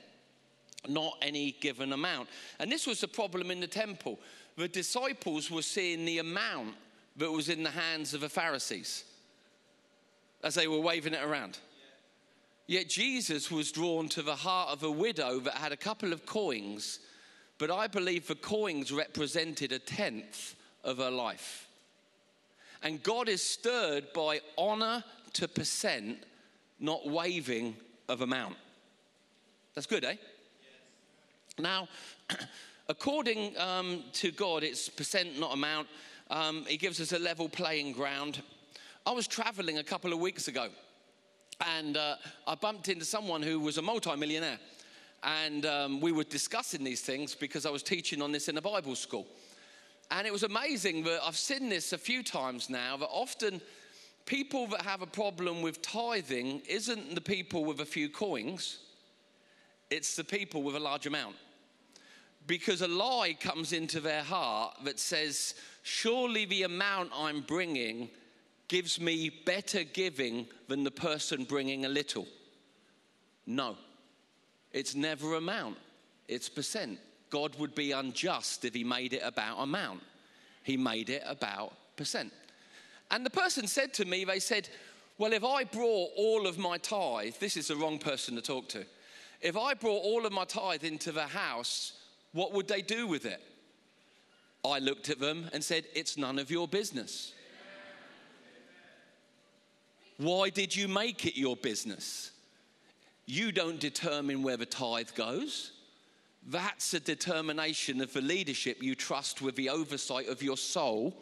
[0.89, 2.28] not any given amount.
[2.60, 4.19] And this was the problem in the temple.
[4.58, 6.76] The disciples were seeing the amount
[7.15, 9.06] that was in the hands of the Pharisees
[10.43, 11.58] as they were waving it around.
[12.67, 16.26] Yet Jesus was drawn to the heart of a widow that had a couple of
[16.26, 17.00] coins,
[17.58, 21.67] but I believe the coins represented a tenth of her life.
[22.84, 26.23] And God is stirred by honor to percent,
[26.80, 27.76] not waving
[28.10, 28.56] of amount.
[29.73, 30.15] That's good, eh?
[30.15, 30.19] Yes.
[31.58, 31.88] Now,
[32.89, 35.88] according um, to God, it's percent, not amount.
[36.30, 38.41] Um, he gives us a level playing ground.
[39.08, 40.67] I was traveling a couple of weeks ago
[41.65, 42.15] and uh,
[42.46, 44.60] I bumped into someone who was a multimillionaire.
[45.24, 48.62] And um, we were discussing these things because I was teaching on this in a
[48.62, 49.26] Bible school.
[50.12, 53.62] And it was amazing that I've seen this a few times now that often
[54.26, 58.80] people that have a problem with tithing isn't the people with a few coins
[59.89, 61.38] it's the people with a large amount.
[62.46, 68.10] Because a lie comes into their heart that says, surely the amount I'm bringing
[68.68, 72.28] gives me better giving than the person bringing a little?
[73.46, 73.78] No.
[74.72, 75.78] It's never amount,
[76.28, 77.00] it's percent.
[77.30, 80.02] God would be unjust if he made it about amount.
[80.64, 82.32] He made it about percent.
[83.12, 84.70] And the person said to me, they said,
[85.18, 88.70] Well, if I brought all of my tithe, this is the wrong person to talk
[88.70, 88.86] to.
[89.42, 91.94] If I brought all of my tithe into the house,
[92.34, 93.42] what would they do with it?
[94.66, 97.34] I looked at them and said, It's none of your business.
[100.18, 102.32] Why did you make it your business?
[103.26, 105.74] You don't determine where the tithe goes.
[106.48, 111.14] That's a determination of the leadership you trust with the oversight of your soul.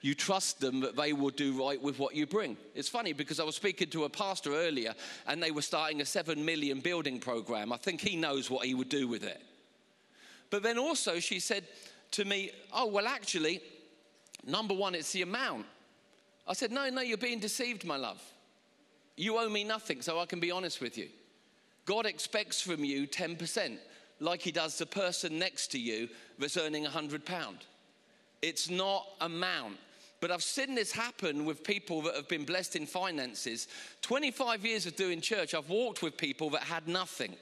[0.00, 2.56] You trust them that they will do right with what you bring.
[2.74, 4.94] It's funny because I was speaking to a pastor earlier
[5.26, 7.70] and they were starting a seven million building program.
[7.70, 9.42] I think he knows what he would do with it.
[10.48, 11.64] But then also she said
[12.12, 13.60] to me, Oh, well, actually,
[14.46, 15.66] number one, it's the amount.
[16.50, 18.20] I said, No, no, you're being deceived, my love.
[19.16, 21.08] You owe me nothing, so I can be honest with you.
[21.86, 23.78] God expects from you 10%,
[24.18, 26.08] like He does the person next to you
[26.40, 27.20] that's earning £100.
[28.42, 29.76] It's not amount,
[30.20, 33.68] but I've seen this happen with people that have been blessed in finances.
[34.02, 37.36] 25 years of doing church, I've walked with people that had nothing,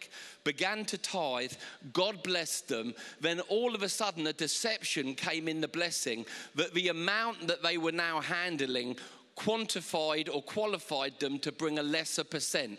[0.45, 1.53] began to tithe,
[1.93, 2.95] God blessed them.
[3.21, 7.63] Then all of a sudden, a deception came in the blessing that the amount that
[7.63, 8.97] they were now handling
[9.37, 12.79] quantified or qualified them to bring a lesser percent.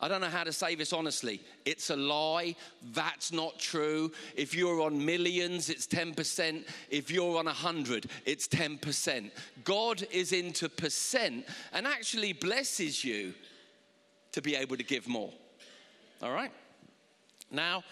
[0.00, 1.40] I don't know how to say this honestly.
[1.64, 2.54] It's a lie.
[2.92, 4.12] That's not true.
[4.36, 6.64] If you're on millions, it's 10%.
[6.88, 9.30] If you're on 100, it's 10%.
[9.64, 13.34] God is into percent and actually blesses you
[14.32, 15.32] to be able to give more.
[16.22, 16.52] All right?
[17.50, 17.82] Now,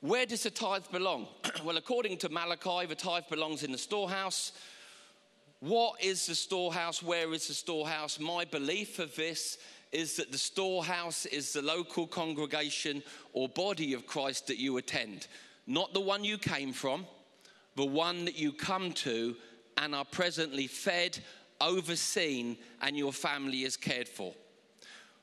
[0.00, 1.28] where does the tithe belong?
[1.64, 4.52] well, according to Malachi, the tithe belongs in the storehouse.
[5.60, 7.02] What is the storehouse?
[7.02, 8.18] Where is the storehouse?
[8.18, 9.58] My belief of this
[9.92, 13.02] is that the storehouse is the local congregation
[13.32, 15.28] or body of Christ that you attend,
[15.66, 17.06] not the one you came from,
[17.76, 19.36] the one that you come to
[19.76, 21.18] and are presently fed,
[21.60, 24.34] overseen, and your family is cared for.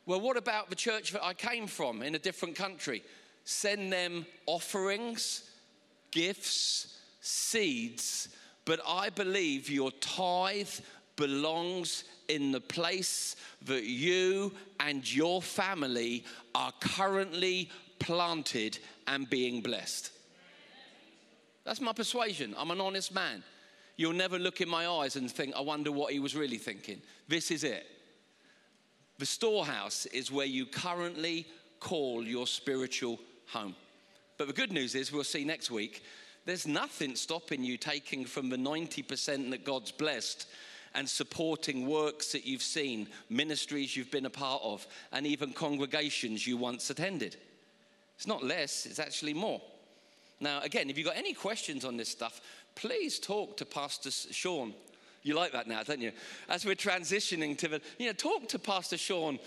[0.06, 3.04] Well, what about the church that I came from in a different country?
[3.44, 5.52] Send them offerings,
[6.12, 8.30] gifts, seeds,
[8.66, 10.70] but I believe your tithe
[11.20, 16.24] belongs in the place that you and your family
[16.56, 20.12] are currently planted and being blessed.
[21.66, 22.56] That's my persuasion.
[22.58, 23.44] I'm an honest man.
[23.98, 27.02] You'll never look in my eyes and think, I wonder what he was really thinking.
[27.28, 27.86] This is it.
[29.18, 31.46] The storehouse is where you currently
[31.82, 33.76] call your spiritual home.
[34.38, 36.02] But the good news is, we'll see next week,
[36.46, 40.48] there's nothing stopping you taking from the 90% that God's blessed
[40.96, 46.46] and supporting works that you've seen, ministries you've been a part of, and even congregations
[46.46, 47.38] you once attended.
[48.18, 49.62] It's not less, it's actually more.
[50.40, 52.42] Now, again, if you've got any questions on this stuff,
[52.76, 54.74] please talk to Pastor Sean.
[55.24, 56.14] You like that now, don't you?
[56.48, 59.38] As we're transitioning to the, you know, talk to Pastor Sean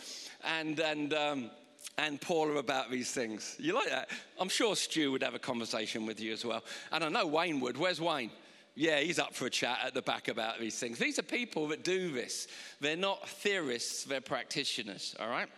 [0.44, 1.50] and, and, um,
[1.98, 3.56] and Paula about these things.
[3.58, 4.10] You like that?
[4.38, 6.62] I'm sure Stu would have a conversation with you as well.
[6.92, 7.78] And I know Wayne would.
[7.78, 8.30] Where's Wayne?
[8.74, 10.98] Yeah, he's up for a chat at the back about these things.
[10.98, 12.48] These are people that do this.
[12.80, 15.48] They're not theorists, they're practitioners, all right?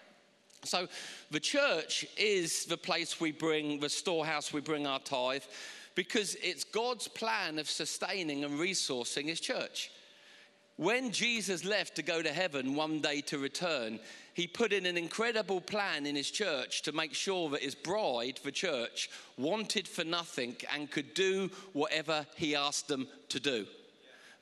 [0.65, 0.89] So
[1.31, 5.43] the church is the place we bring, the storehouse we bring our tithe,
[5.95, 9.91] because it's God's plan of sustaining and resourcing his church.
[10.77, 14.01] When Jesus left to go to heaven one day to return,
[14.35, 18.41] he put in an incredible plan in his church to make sure that his bride,
[18.43, 19.09] the church,
[19.39, 23.67] wanted for nothing and could do whatever he asked them to do.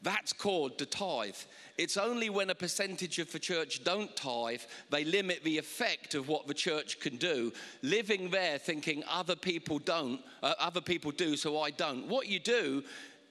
[0.01, 1.37] That's called the tithe.
[1.77, 6.29] It's only when a percentage of the church don't tithe, they limit the effect of
[6.29, 11.37] what the church can do, living there thinking other people don't, uh, other people do,
[11.37, 12.09] so I don't.
[12.09, 12.83] What you do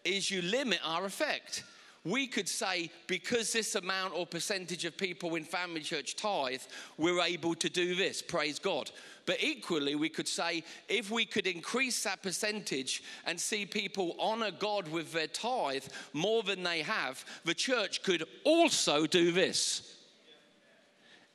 [0.05, 1.63] is you limit our effect
[2.03, 6.61] we could say because this amount or percentage of people in family church tithe,
[6.97, 8.21] we're able to do this.
[8.21, 8.89] Praise God.
[9.27, 14.49] But equally, we could say if we could increase that percentage and see people honor
[14.49, 19.97] God with their tithe more than they have, the church could also do this.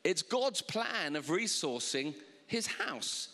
[0.02, 2.14] It's God's plan of resourcing
[2.46, 3.28] his house.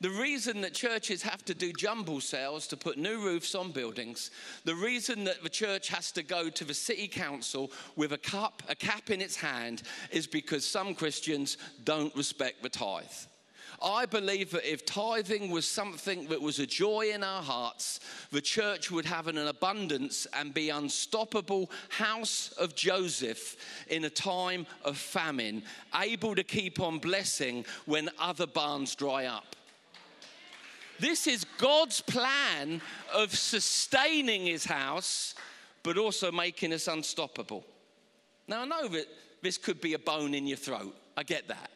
[0.00, 4.30] The reason that churches have to do jumble sales to put new roofs on buildings,
[4.64, 8.62] the reason that the church has to go to the city council with a cup,
[8.68, 13.04] a cap in its hand, is because some Christians don't respect the tithe.
[13.82, 18.40] I believe that if tithing was something that was a joy in our hearts, the
[18.40, 23.56] church would have an abundance and be unstoppable house of Joseph
[23.88, 25.62] in a time of famine,
[25.94, 29.56] able to keep on blessing when other barns dry up.
[31.00, 32.80] This is God's plan
[33.12, 35.34] of sustaining his house,
[35.82, 37.64] but also making us unstoppable.
[38.46, 39.06] Now, I know that
[39.42, 40.96] this could be a bone in your throat.
[41.16, 41.70] I get that.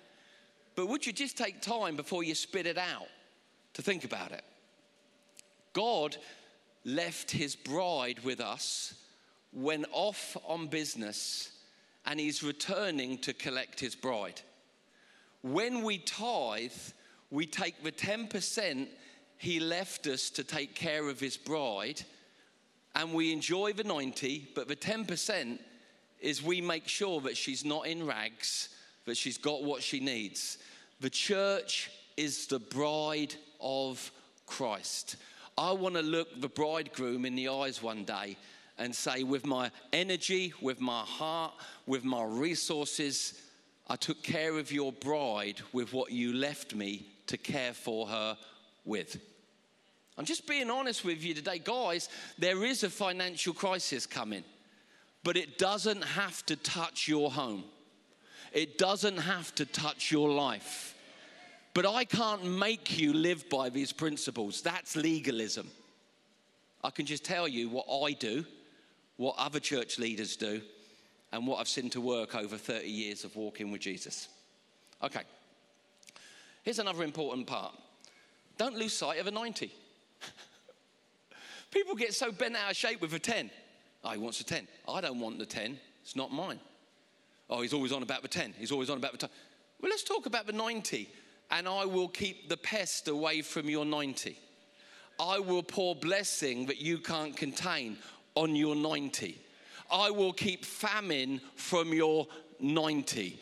[0.76, 3.08] But would you just take time before you spit it out
[3.74, 4.44] to think about it?
[5.72, 6.16] God
[6.84, 8.94] left his bride with us,
[9.52, 11.50] went off on business,
[12.06, 14.40] and he's returning to collect his bride.
[15.42, 16.72] When we tithe,
[17.30, 18.88] we take the 10%
[19.38, 22.02] he left us to take care of his bride,
[22.94, 25.58] and we enjoy the 90, but the 10%
[26.20, 28.70] is we make sure that she's not in rags,
[29.06, 30.58] that she's got what she needs.
[31.00, 34.10] The church is the bride of
[34.46, 35.16] Christ.
[35.56, 38.36] I want to look the bridegroom in the eyes one day
[38.78, 41.52] and say, with my energy, with my heart,
[41.86, 43.40] with my resources,
[43.88, 48.36] I took care of your bride with what you left me to care for her
[48.88, 49.20] with.
[50.16, 52.08] I'm just being honest with you today, guys.
[52.38, 54.42] There is a financial crisis coming,
[55.22, 57.62] but it doesn't have to touch your home.
[58.52, 60.96] It doesn't have to touch your life.
[61.74, 64.62] But I can't make you live by these principles.
[64.62, 65.70] That's legalism.
[66.82, 68.44] I can just tell you what I do,
[69.16, 70.60] what other church leaders do,
[71.30, 74.28] and what I've seen to work over 30 years of walking with Jesus.
[75.04, 75.22] Okay,
[76.64, 77.74] here's another important part
[78.58, 79.72] don't lose sight of a 90.
[81.70, 83.50] People get so bent out of shape with a 10.
[84.04, 84.66] Oh, he wants a 10.
[84.88, 85.78] I don't want the 10.
[86.02, 86.60] It's not mine.
[87.50, 88.54] Oh, he's always on about the 10.
[88.58, 89.30] He's always on about the 10.
[89.80, 91.08] Well, let's talk about the 90.
[91.50, 94.36] And I will keep the pest away from your 90.
[95.20, 97.96] I will pour blessing that you can't contain
[98.34, 99.38] on your 90.
[99.90, 102.26] I will keep famine from your
[102.60, 103.40] 90.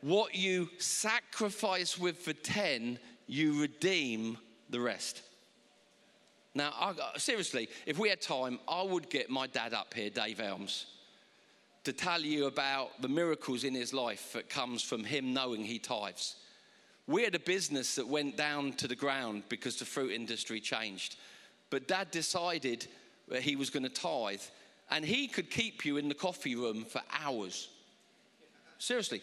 [0.00, 4.38] What you sacrifice with the 10, you redeem
[4.70, 5.22] the rest.
[6.54, 10.08] Now, I, uh, seriously, if we had time, I would get my dad up here,
[10.08, 10.86] Dave Elms,
[11.84, 15.78] to tell you about the miracles in his life that comes from him knowing he
[15.78, 16.36] tithes.
[17.06, 21.16] We had a business that went down to the ground because the fruit industry changed.
[21.68, 22.86] But dad decided
[23.28, 24.40] that he was going to tithe,
[24.90, 27.68] and he could keep you in the coffee room for hours.
[28.78, 29.22] Seriously.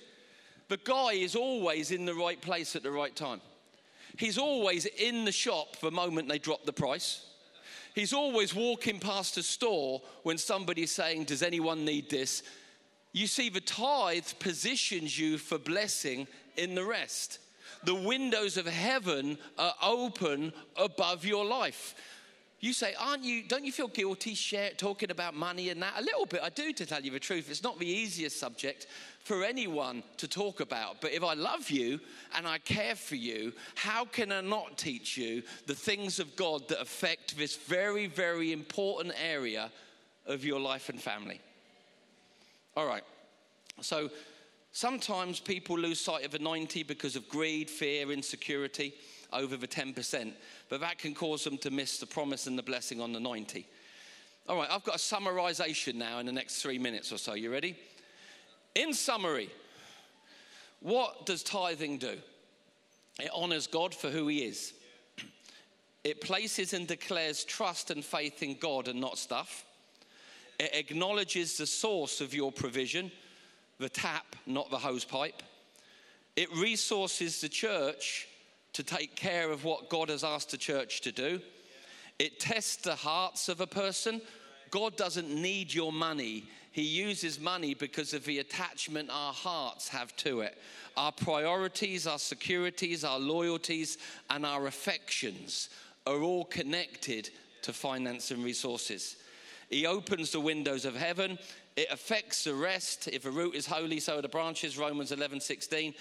[0.70, 3.42] The guy is always in the right place at the right time.
[4.18, 7.26] He's always in the shop the moment they drop the price.
[7.96, 12.44] He's always walking past a store when somebody's saying, Does anyone need this?
[13.12, 17.40] You see, the tithe positions you for blessing in the rest.
[17.84, 21.96] The windows of heaven are open above your life.
[22.64, 25.96] You say, aren't you, don't you feel guilty share, talking about money and that?
[25.98, 27.50] A little bit, I do, to tell you the truth.
[27.50, 28.88] It's not the easiest subject
[29.26, 31.02] for anyone to talk about.
[31.02, 32.00] But if I love you
[32.38, 36.70] and I care for you, how can I not teach you the things of God
[36.70, 39.70] that affect this very, very important area
[40.26, 41.42] of your life and family?
[42.78, 43.04] All right.
[43.82, 44.10] So
[44.72, 48.94] sometimes people lose sight of a 90 because of greed, fear, insecurity
[49.34, 50.34] over the 10%,
[50.70, 53.68] but that can cause them to miss the promise and the blessing on the 90.
[54.48, 57.34] All right, I've got a summarization now in the next three minutes or so.
[57.34, 57.78] You ready?
[58.76, 59.50] In summary,
[60.82, 62.18] what does tithing do?
[63.20, 64.74] It honors God for who He is.
[66.04, 69.64] It places and declares trust and faith in God and not stuff.
[70.60, 73.12] It acknowledges the source of your provision,
[73.80, 75.42] the tap, not the hose pipe.
[76.36, 78.28] It resources the church
[78.74, 81.40] to take care of what God has asked the church to do.
[82.20, 84.22] It tests the hearts of a person.
[84.72, 86.46] God doesn't need your money.
[86.72, 90.58] He uses money because of the attachment our hearts have to it.
[90.98, 94.00] Our priorities, our securities, our loyalties,
[94.32, 95.70] and our affections
[96.08, 97.30] are all connected
[97.62, 99.18] to finance and resources.
[99.70, 101.38] He opens the windows of heaven.
[101.76, 103.08] It affects the rest.
[103.08, 105.94] If a root is holy, so are the branches, Romans 11, 16.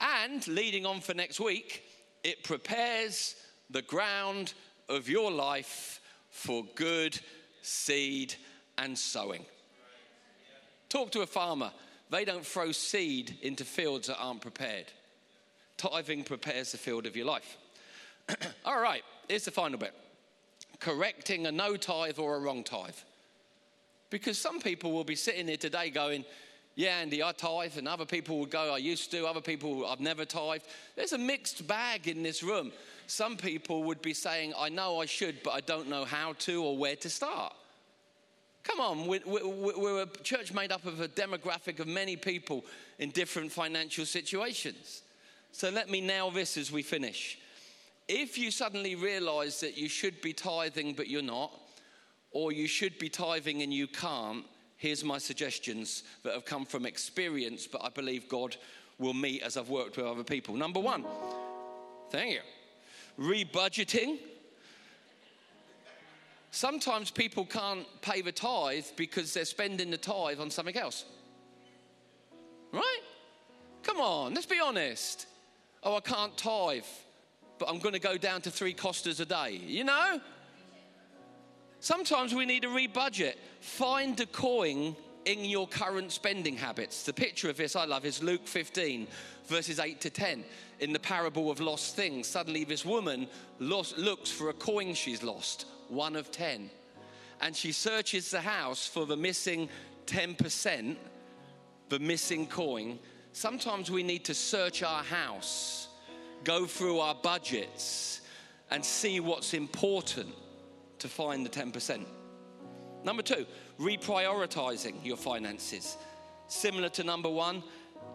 [0.00, 1.82] And leading on for next week,
[2.24, 3.36] it prepares
[3.70, 4.54] the ground
[4.88, 6.00] of your life
[6.30, 7.18] for good
[7.62, 8.34] seed
[8.76, 9.44] and sowing.
[10.88, 11.70] Talk to a farmer.
[12.10, 14.86] They don't throw seed into fields that aren't prepared.
[15.76, 17.58] Tithing prepares the field of your life.
[18.64, 19.94] All right, here's the final bit
[20.80, 22.94] correcting a no tithe or a wrong tithe.
[24.10, 26.24] Because some people will be sitting here today going,
[26.78, 29.98] Yeah, Andy, I tithe, and other people would go, I used to, other people, I've
[29.98, 30.64] never tithed.
[30.94, 32.70] There's a mixed bag in this room.
[33.08, 36.62] Some people would be saying, I know I should, but I don't know how to
[36.62, 37.52] or where to start.
[38.62, 42.64] Come on, we're, we're, a church made up of a demographic of many people
[43.00, 45.02] in different financial situations.
[45.50, 47.40] So let me nail this as we finish.
[48.06, 51.50] If you suddenly realize that you should be tithing but you're not,
[52.30, 54.44] or you should be tithing and you can't,
[54.78, 58.56] here's my suggestions that have come from experience, but I believe God
[58.98, 60.54] will meet as I've worked with other people.
[60.54, 61.04] Number one,
[62.10, 62.40] thank you.
[63.18, 64.18] Rebudgeting.
[66.50, 71.04] Sometimes people can't pay the tithe because they're spending the tithe on something else.
[72.72, 73.00] Right?
[73.82, 75.26] Come on, let's be honest.
[75.82, 76.84] Oh, I can't tithe,
[77.58, 79.60] but I'm going to go down to three costas a day.
[79.66, 80.20] You know?
[81.80, 83.34] Sometimes we need to rebudget.
[83.60, 87.04] Find a coin in your current spending habits.
[87.04, 89.06] The picture of this I love is Luke 15,
[89.46, 90.44] verses 8 to 10.
[90.80, 93.28] In the parable of lost things, suddenly this woman
[93.60, 96.70] lost, looks for a coin she's lost, one of 10.
[97.40, 99.68] And she searches the house for the missing
[100.06, 100.96] 10%,
[101.90, 102.98] the missing coin.
[103.32, 105.88] Sometimes we need to search our house,
[106.42, 108.22] go through our budgets,
[108.70, 110.34] and see what's important
[111.00, 112.04] to find the 10%.
[113.04, 113.46] Number two,
[113.78, 115.96] reprioritizing your finances.
[116.48, 117.62] Similar to number one,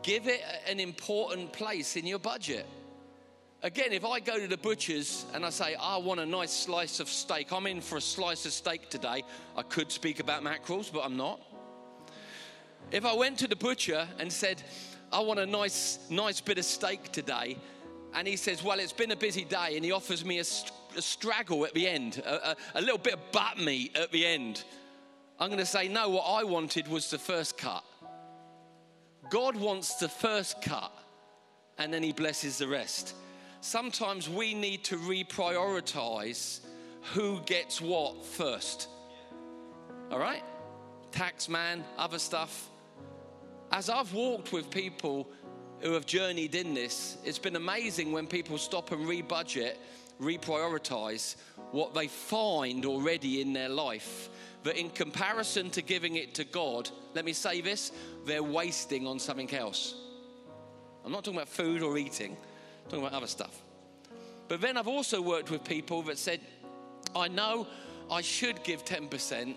[0.02, 2.66] give it an important place in your budget.
[3.62, 7.00] Again, if I go to the butcher's and I say, I want a nice slice
[7.00, 9.24] of steak, I'm in for a slice of steak today.
[9.56, 11.40] I could speak about mackerels, but I'm not.
[12.92, 14.62] If I went to the butcher and said,
[15.14, 17.58] I want a nice, nice bit of steak today,
[18.14, 20.44] and he says, Well, it's been a busy day, and he offers me a,
[21.02, 24.64] straggle at the end, a, a, a little bit of butt meat at the end.
[25.40, 27.84] I'm going to say, no, what I wanted was the first cut.
[29.30, 30.92] God wants the first cut,
[31.78, 33.16] and then He blesses the rest.
[33.62, 36.60] Sometimes we need to reprioritize
[37.14, 38.90] who gets what first.
[40.12, 40.44] All right?
[41.12, 42.70] Tax man, other stuff.
[43.72, 45.28] As I've walked with people
[45.80, 49.76] who have journeyed in this, it's been amazing when people stop and rebudget
[50.24, 51.36] reprioritize
[51.72, 54.30] what they find already in their life.
[54.64, 57.92] That in comparison to giving it to God, let me say this,
[58.26, 59.96] they're wasting on something else.
[61.04, 63.62] I'm not talking about food or eating, I'm talking about other stuff.
[64.48, 66.40] But then I've also worked with people that said,
[67.16, 67.68] I know
[68.10, 69.56] I should give 10%.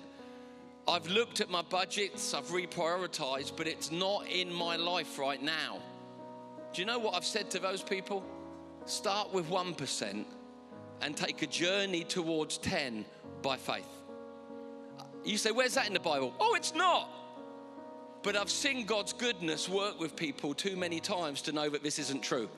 [0.88, 5.78] I've looked at my budgets, I've reprioritized, but it's not in my life right now.
[6.72, 8.24] Do you know what I've said to those people?
[8.84, 10.24] Start with 1%
[11.00, 13.04] and take a journey towards 10
[13.42, 13.88] by faith.
[15.24, 16.34] You say, Where's that in the Bible?
[16.38, 17.10] Oh, it's not.
[18.22, 21.98] But I've seen God's goodness work with people too many times to know that this
[21.98, 22.48] isn't true.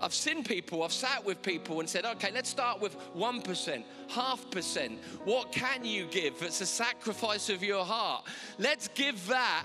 [0.00, 4.50] I've seen people, I've sat with people and said, okay, let's start with 1%, half
[4.50, 4.98] percent.
[5.24, 6.42] What can you give?
[6.42, 8.26] It's a sacrifice of your heart.
[8.58, 9.64] Let's give that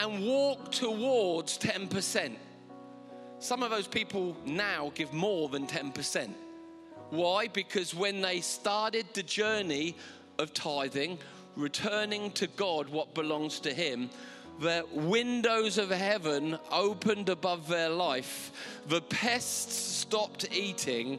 [0.00, 2.36] and walk towards 10%.
[3.40, 6.30] Some of those people now give more than 10%.
[7.10, 7.48] Why?
[7.48, 9.96] Because when they started the journey
[10.38, 11.18] of tithing,
[11.56, 14.10] returning to God what belongs to Him,
[14.60, 18.52] the windows of heaven opened above their life,
[18.88, 21.18] the pests stopped eating,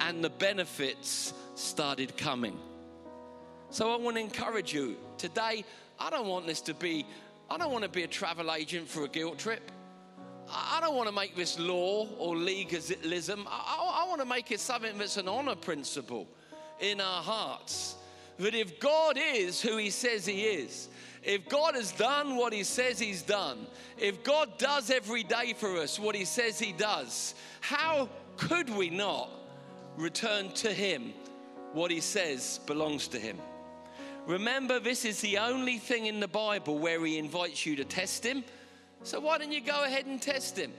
[0.00, 2.58] and the benefits started coming.
[3.70, 5.64] So I want to encourage you today.
[5.98, 7.06] I don't want this to be,
[7.50, 9.70] I don't want to be a travel agent for a guilt trip.
[10.54, 13.46] I don't want to make this law or legalism.
[13.48, 16.28] I, I, want to make it something that's an honor principle
[16.80, 17.96] in our hearts.
[18.38, 20.88] That if God is who He says He is,
[21.22, 23.66] if God has done what He says He's done,
[23.98, 28.90] if God does every day for us what He says He does, how could we
[28.90, 29.30] not
[29.96, 31.14] return to Him
[31.72, 33.38] what He says belongs to Him?
[34.26, 38.24] Remember, this is the only thing in the Bible where He invites you to test
[38.24, 38.44] Him
[39.02, 40.72] so why don't you go ahead and test him?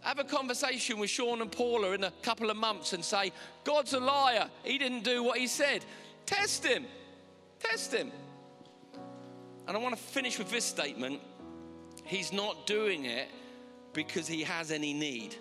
[0.00, 3.32] Have a conversation with Sean and Paula in a couple of months and say,
[3.64, 4.48] God's a liar.
[4.62, 5.84] He didn't do what he said.
[6.26, 6.84] Test him.
[7.58, 8.12] Test him.
[9.66, 11.20] And I want to finish with this statement
[12.04, 13.28] He's not doing it
[13.94, 15.36] because he has any need.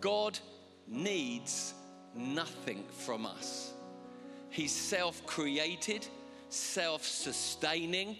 [0.00, 0.38] God
[0.86, 1.74] needs
[2.14, 3.74] nothing from us.
[4.48, 6.06] He's self created,
[6.48, 8.16] self sustaining,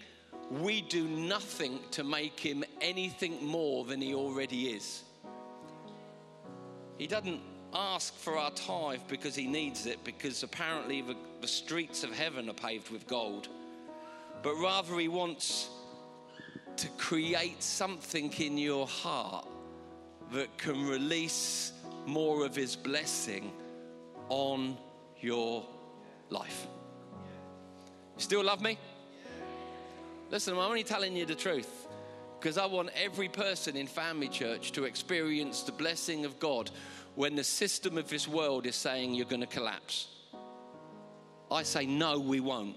[0.49, 5.03] we do nothing to make him anything more than he already is.
[6.97, 7.41] He doesn't
[7.73, 12.49] ask for our tithe because he needs it, because apparently the, the streets of heaven
[12.49, 13.47] are paved with gold.
[14.41, 15.69] But rather, he wants
[16.77, 19.45] to create something in your heart
[20.31, 21.73] that can release
[22.05, 23.51] more of His blessing
[24.29, 24.77] on
[25.19, 25.65] your
[26.29, 26.67] life.
[28.15, 28.77] You still love me?
[30.31, 31.87] Listen, I'm only telling you the truth
[32.39, 36.69] because I want every person in Family Church to experience the blessing of God
[37.15, 40.07] when the system of this world is saying you're going to collapse.
[41.51, 42.75] I say, no, we won't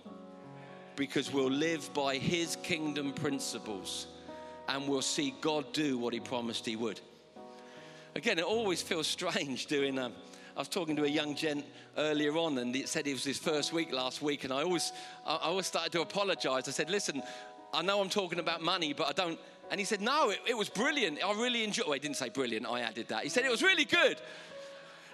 [0.96, 4.06] because we'll live by His kingdom principles
[4.68, 7.00] and we'll see God do what He promised He would.
[8.14, 9.98] Again, it always feels strange doing.
[9.98, 10.14] Um,
[10.56, 11.64] I was talking to a young gent
[11.96, 14.92] earlier on, and he said it was his first week last week, and I always,
[15.26, 16.68] I always started to apologise.
[16.68, 17.22] I said, "Listen,
[17.72, 19.38] I know I'm talking about money, but I don't."
[19.70, 21.24] And he said, "No, it, it was brilliant.
[21.24, 22.66] I really enjoyed." Well, he didn't say brilliant.
[22.66, 23.22] I added that.
[23.22, 24.20] He said it was really good.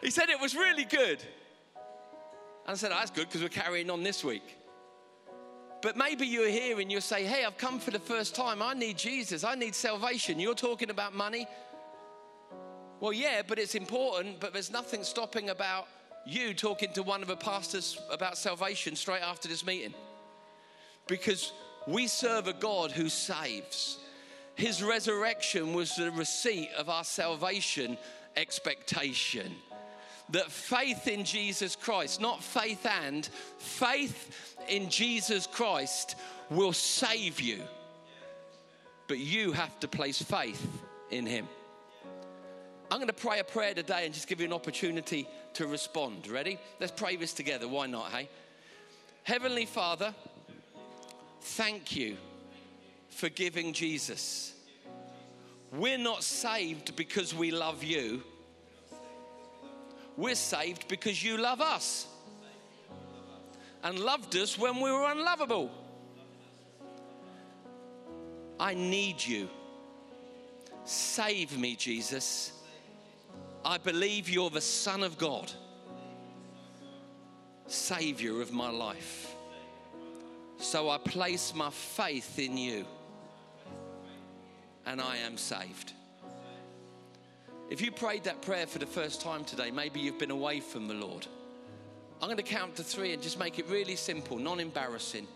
[0.00, 1.22] He said it was really good.
[2.66, 4.58] And I said, oh, "That's good because we're carrying on this week."
[5.80, 8.62] But maybe you're here and you say, Hey, I've come for the first time.
[8.62, 9.44] I need Jesus.
[9.44, 10.40] I need salvation.
[10.40, 11.46] You're talking about money.
[13.00, 15.86] Well, yeah, but it's important, but there's nothing stopping about
[16.26, 19.94] you talking to one of the pastors about salvation straight after this meeting.
[21.06, 21.52] Because
[21.86, 23.98] we serve a God who saves.
[24.56, 27.96] His resurrection was the receipt of our salvation
[28.36, 29.54] expectation
[30.30, 33.26] that faith in Jesus Christ, not faith and,
[33.58, 36.16] faith in Jesus Christ
[36.50, 37.62] will save you.
[39.06, 40.66] But you have to place faith
[41.10, 41.48] in Him.
[42.90, 46.26] I'm going to pray a prayer today and just give you an opportunity to respond.
[46.26, 46.58] Ready?
[46.80, 47.68] Let's pray this together.
[47.68, 48.28] Why not, hey?
[49.24, 50.14] Heavenly Father,
[51.40, 52.16] thank you
[53.10, 54.54] for giving Jesus.
[55.72, 58.22] We're not saved because we love you
[60.18, 62.08] we're saved because you love us
[63.84, 65.70] and loved us when we were unlovable.
[68.58, 69.48] I need you.
[70.84, 72.50] Save me, Jesus.
[73.64, 75.50] I believe you're the Son of God,
[77.66, 79.34] Savior of my life.
[80.58, 82.84] So I place my faith in you,
[84.86, 85.92] and I am saved.
[87.70, 90.88] If you prayed that prayer for the first time today, maybe you've been away from
[90.88, 91.26] the Lord.
[92.20, 95.28] I'm going to count to three and just make it really simple, non embarrassing.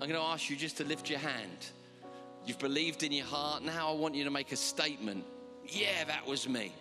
[0.00, 1.70] I'm going to ask you just to lift your hand.
[2.44, 3.62] You've believed in your heart.
[3.62, 5.24] Now I want you to make a statement.
[5.64, 6.72] Yeah, that was me.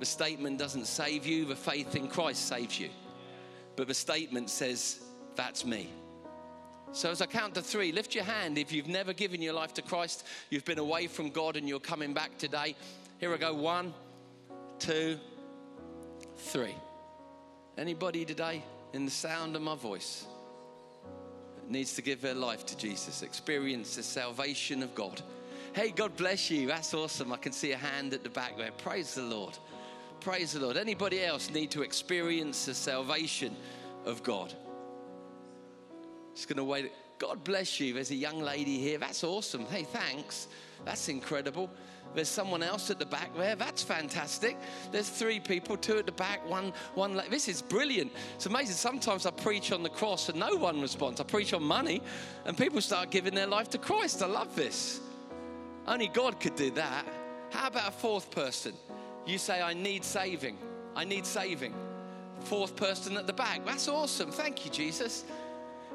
[0.00, 2.90] The statement doesn't save you, the faith in Christ saves you.
[3.76, 5.00] But the statement says,
[5.36, 5.90] That's me.
[6.92, 9.74] So, as I count to three, lift your hand if you've never given your life
[9.74, 12.76] to Christ, you've been away from God and you're coming back today.
[13.18, 13.92] Here I go one,
[14.78, 15.18] two,
[16.36, 16.74] three.
[17.76, 20.26] Anybody today in the sound of my voice
[21.68, 25.20] needs to give their life to Jesus, experience the salvation of God?
[25.72, 26.68] Hey, God bless you.
[26.68, 27.32] That's awesome.
[27.32, 28.70] I can see a hand at the back there.
[28.70, 29.58] Praise the Lord.
[30.24, 30.78] Praise the Lord.
[30.78, 33.54] Anybody else need to experience the salvation
[34.06, 34.54] of God?
[36.34, 36.90] Just going to wait.
[37.18, 37.92] God bless you.
[37.92, 38.96] There's a young lady here.
[38.96, 39.66] That's awesome.
[39.66, 40.48] Hey, thanks.
[40.86, 41.68] That's incredible.
[42.14, 43.54] There's someone else at the back there.
[43.54, 44.56] That's fantastic.
[44.90, 47.20] There's three people, two at the back, one, one.
[47.28, 48.10] This is brilliant.
[48.36, 48.76] It's amazing.
[48.76, 51.20] Sometimes I preach on the cross and no one responds.
[51.20, 52.00] I preach on money
[52.46, 54.22] and people start giving their life to Christ.
[54.22, 55.00] I love this.
[55.86, 57.04] Only God could do that.
[57.50, 58.72] How about a fourth person?
[59.26, 60.58] You say, I need saving.
[60.94, 61.74] I need saving.
[62.40, 63.64] Fourth person at the back.
[63.64, 64.30] That's awesome.
[64.30, 65.24] Thank you, Jesus.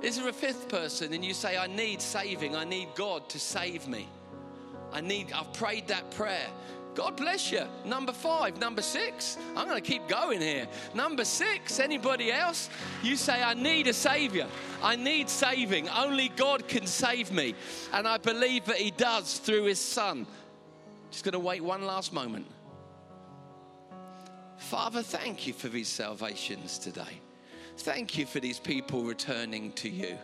[0.01, 2.55] Is there a fifth person and you say, I need saving.
[2.55, 4.07] I need God to save me?
[4.91, 6.47] I need, I've prayed that prayer.
[6.95, 7.63] God bless you.
[7.85, 9.37] Number five, number six.
[9.55, 10.67] I'm going to keep going here.
[10.93, 12.69] Number six, anybody else?
[13.03, 14.47] You say, I need a savior.
[14.81, 15.87] I need saving.
[15.89, 17.55] Only God can save me.
[17.93, 20.25] And I believe that He does through His Son.
[21.11, 22.45] Just going to wait one last moment.
[24.59, 27.21] Father, thank you for these salvations today.
[27.77, 30.17] Thank you for these people returning to you.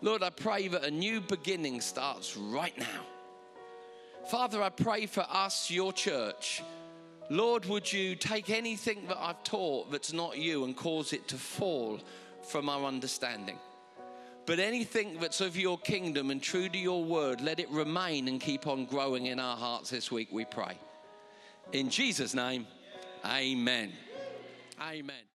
[0.00, 3.02] Lord, I pray that a new beginning starts right now.
[4.30, 6.62] Father, I pray for us, your church.
[7.30, 11.36] Lord, would you take anything that I've taught that's not you and cause it to
[11.36, 12.00] fall
[12.42, 13.58] from our understanding?
[14.46, 18.40] But anything that's of your kingdom and true to your word, let it remain and
[18.40, 20.78] keep on growing in our hearts this week, we pray.
[21.72, 22.66] In Jesus' name,
[23.24, 23.92] amen.
[24.80, 25.24] Amen.